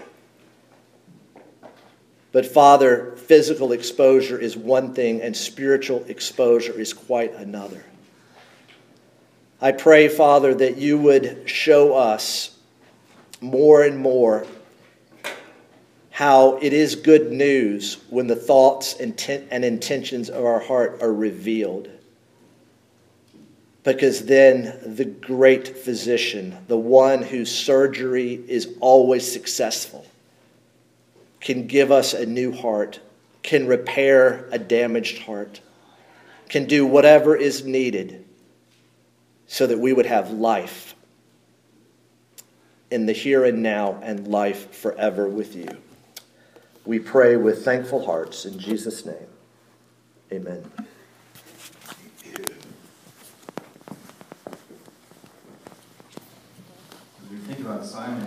But, 2.31 2.45
Father, 2.45 3.17
physical 3.17 3.73
exposure 3.73 4.39
is 4.39 4.55
one 4.55 4.93
thing, 4.93 5.21
and 5.21 5.35
spiritual 5.35 6.05
exposure 6.07 6.79
is 6.79 6.93
quite 6.93 7.33
another. 7.33 7.83
I 9.59 9.73
pray, 9.73 10.07
Father, 10.07 10.55
that 10.55 10.77
you 10.77 10.97
would 10.97 11.49
show 11.49 11.93
us 11.93 12.57
more 13.41 13.83
and 13.83 13.97
more 13.97 14.47
how 16.21 16.55
it 16.61 16.71
is 16.71 16.93
good 16.93 17.31
news 17.31 17.97
when 18.11 18.27
the 18.27 18.35
thoughts 18.35 18.93
and 18.93 19.65
intentions 19.65 20.29
of 20.29 20.45
our 20.45 20.59
heart 20.59 21.01
are 21.01 21.11
revealed. 21.11 21.89
Because 23.83 24.27
then 24.27 24.79
the 24.85 25.05
great 25.05 25.75
physician, 25.75 26.55
the 26.67 26.77
one 26.77 27.23
whose 27.23 27.49
surgery 27.49 28.39
is 28.47 28.75
always 28.81 29.31
successful, 29.31 30.05
can 31.39 31.65
give 31.65 31.91
us 31.91 32.13
a 32.13 32.27
new 32.27 32.51
heart, 32.51 32.99
can 33.41 33.65
repair 33.65 34.47
a 34.51 34.59
damaged 34.59 35.23
heart, 35.23 35.59
can 36.49 36.65
do 36.65 36.85
whatever 36.85 37.35
is 37.35 37.65
needed 37.65 38.23
so 39.47 39.65
that 39.65 39.79
we 39.79 39.91
would 39.91 40.05
have 40.05 40.29
life 40.29 40.93
in 42.91 43.07
the 43.07 43.11
here 43.11 43.43
and 43.43 43.63
now 43.63 43.99
and 44.03 44.27
life 44.27 44.71
forever 44.75 45.27
with 45.27 45.55
you. 45.55 45.67
We 46.85 46.99
pray 46.99 47.37
with 47.37 47.63
thankful 47.63 48.05
hearts 48.05 48.45
in 48.45 48.57
Jesus' 48.57 49.05
name. 49.05 49.27
Amen. 50.31 50.69
Think 57.47 57.59
about 57.59 57.85
Simon. 57.85 58.19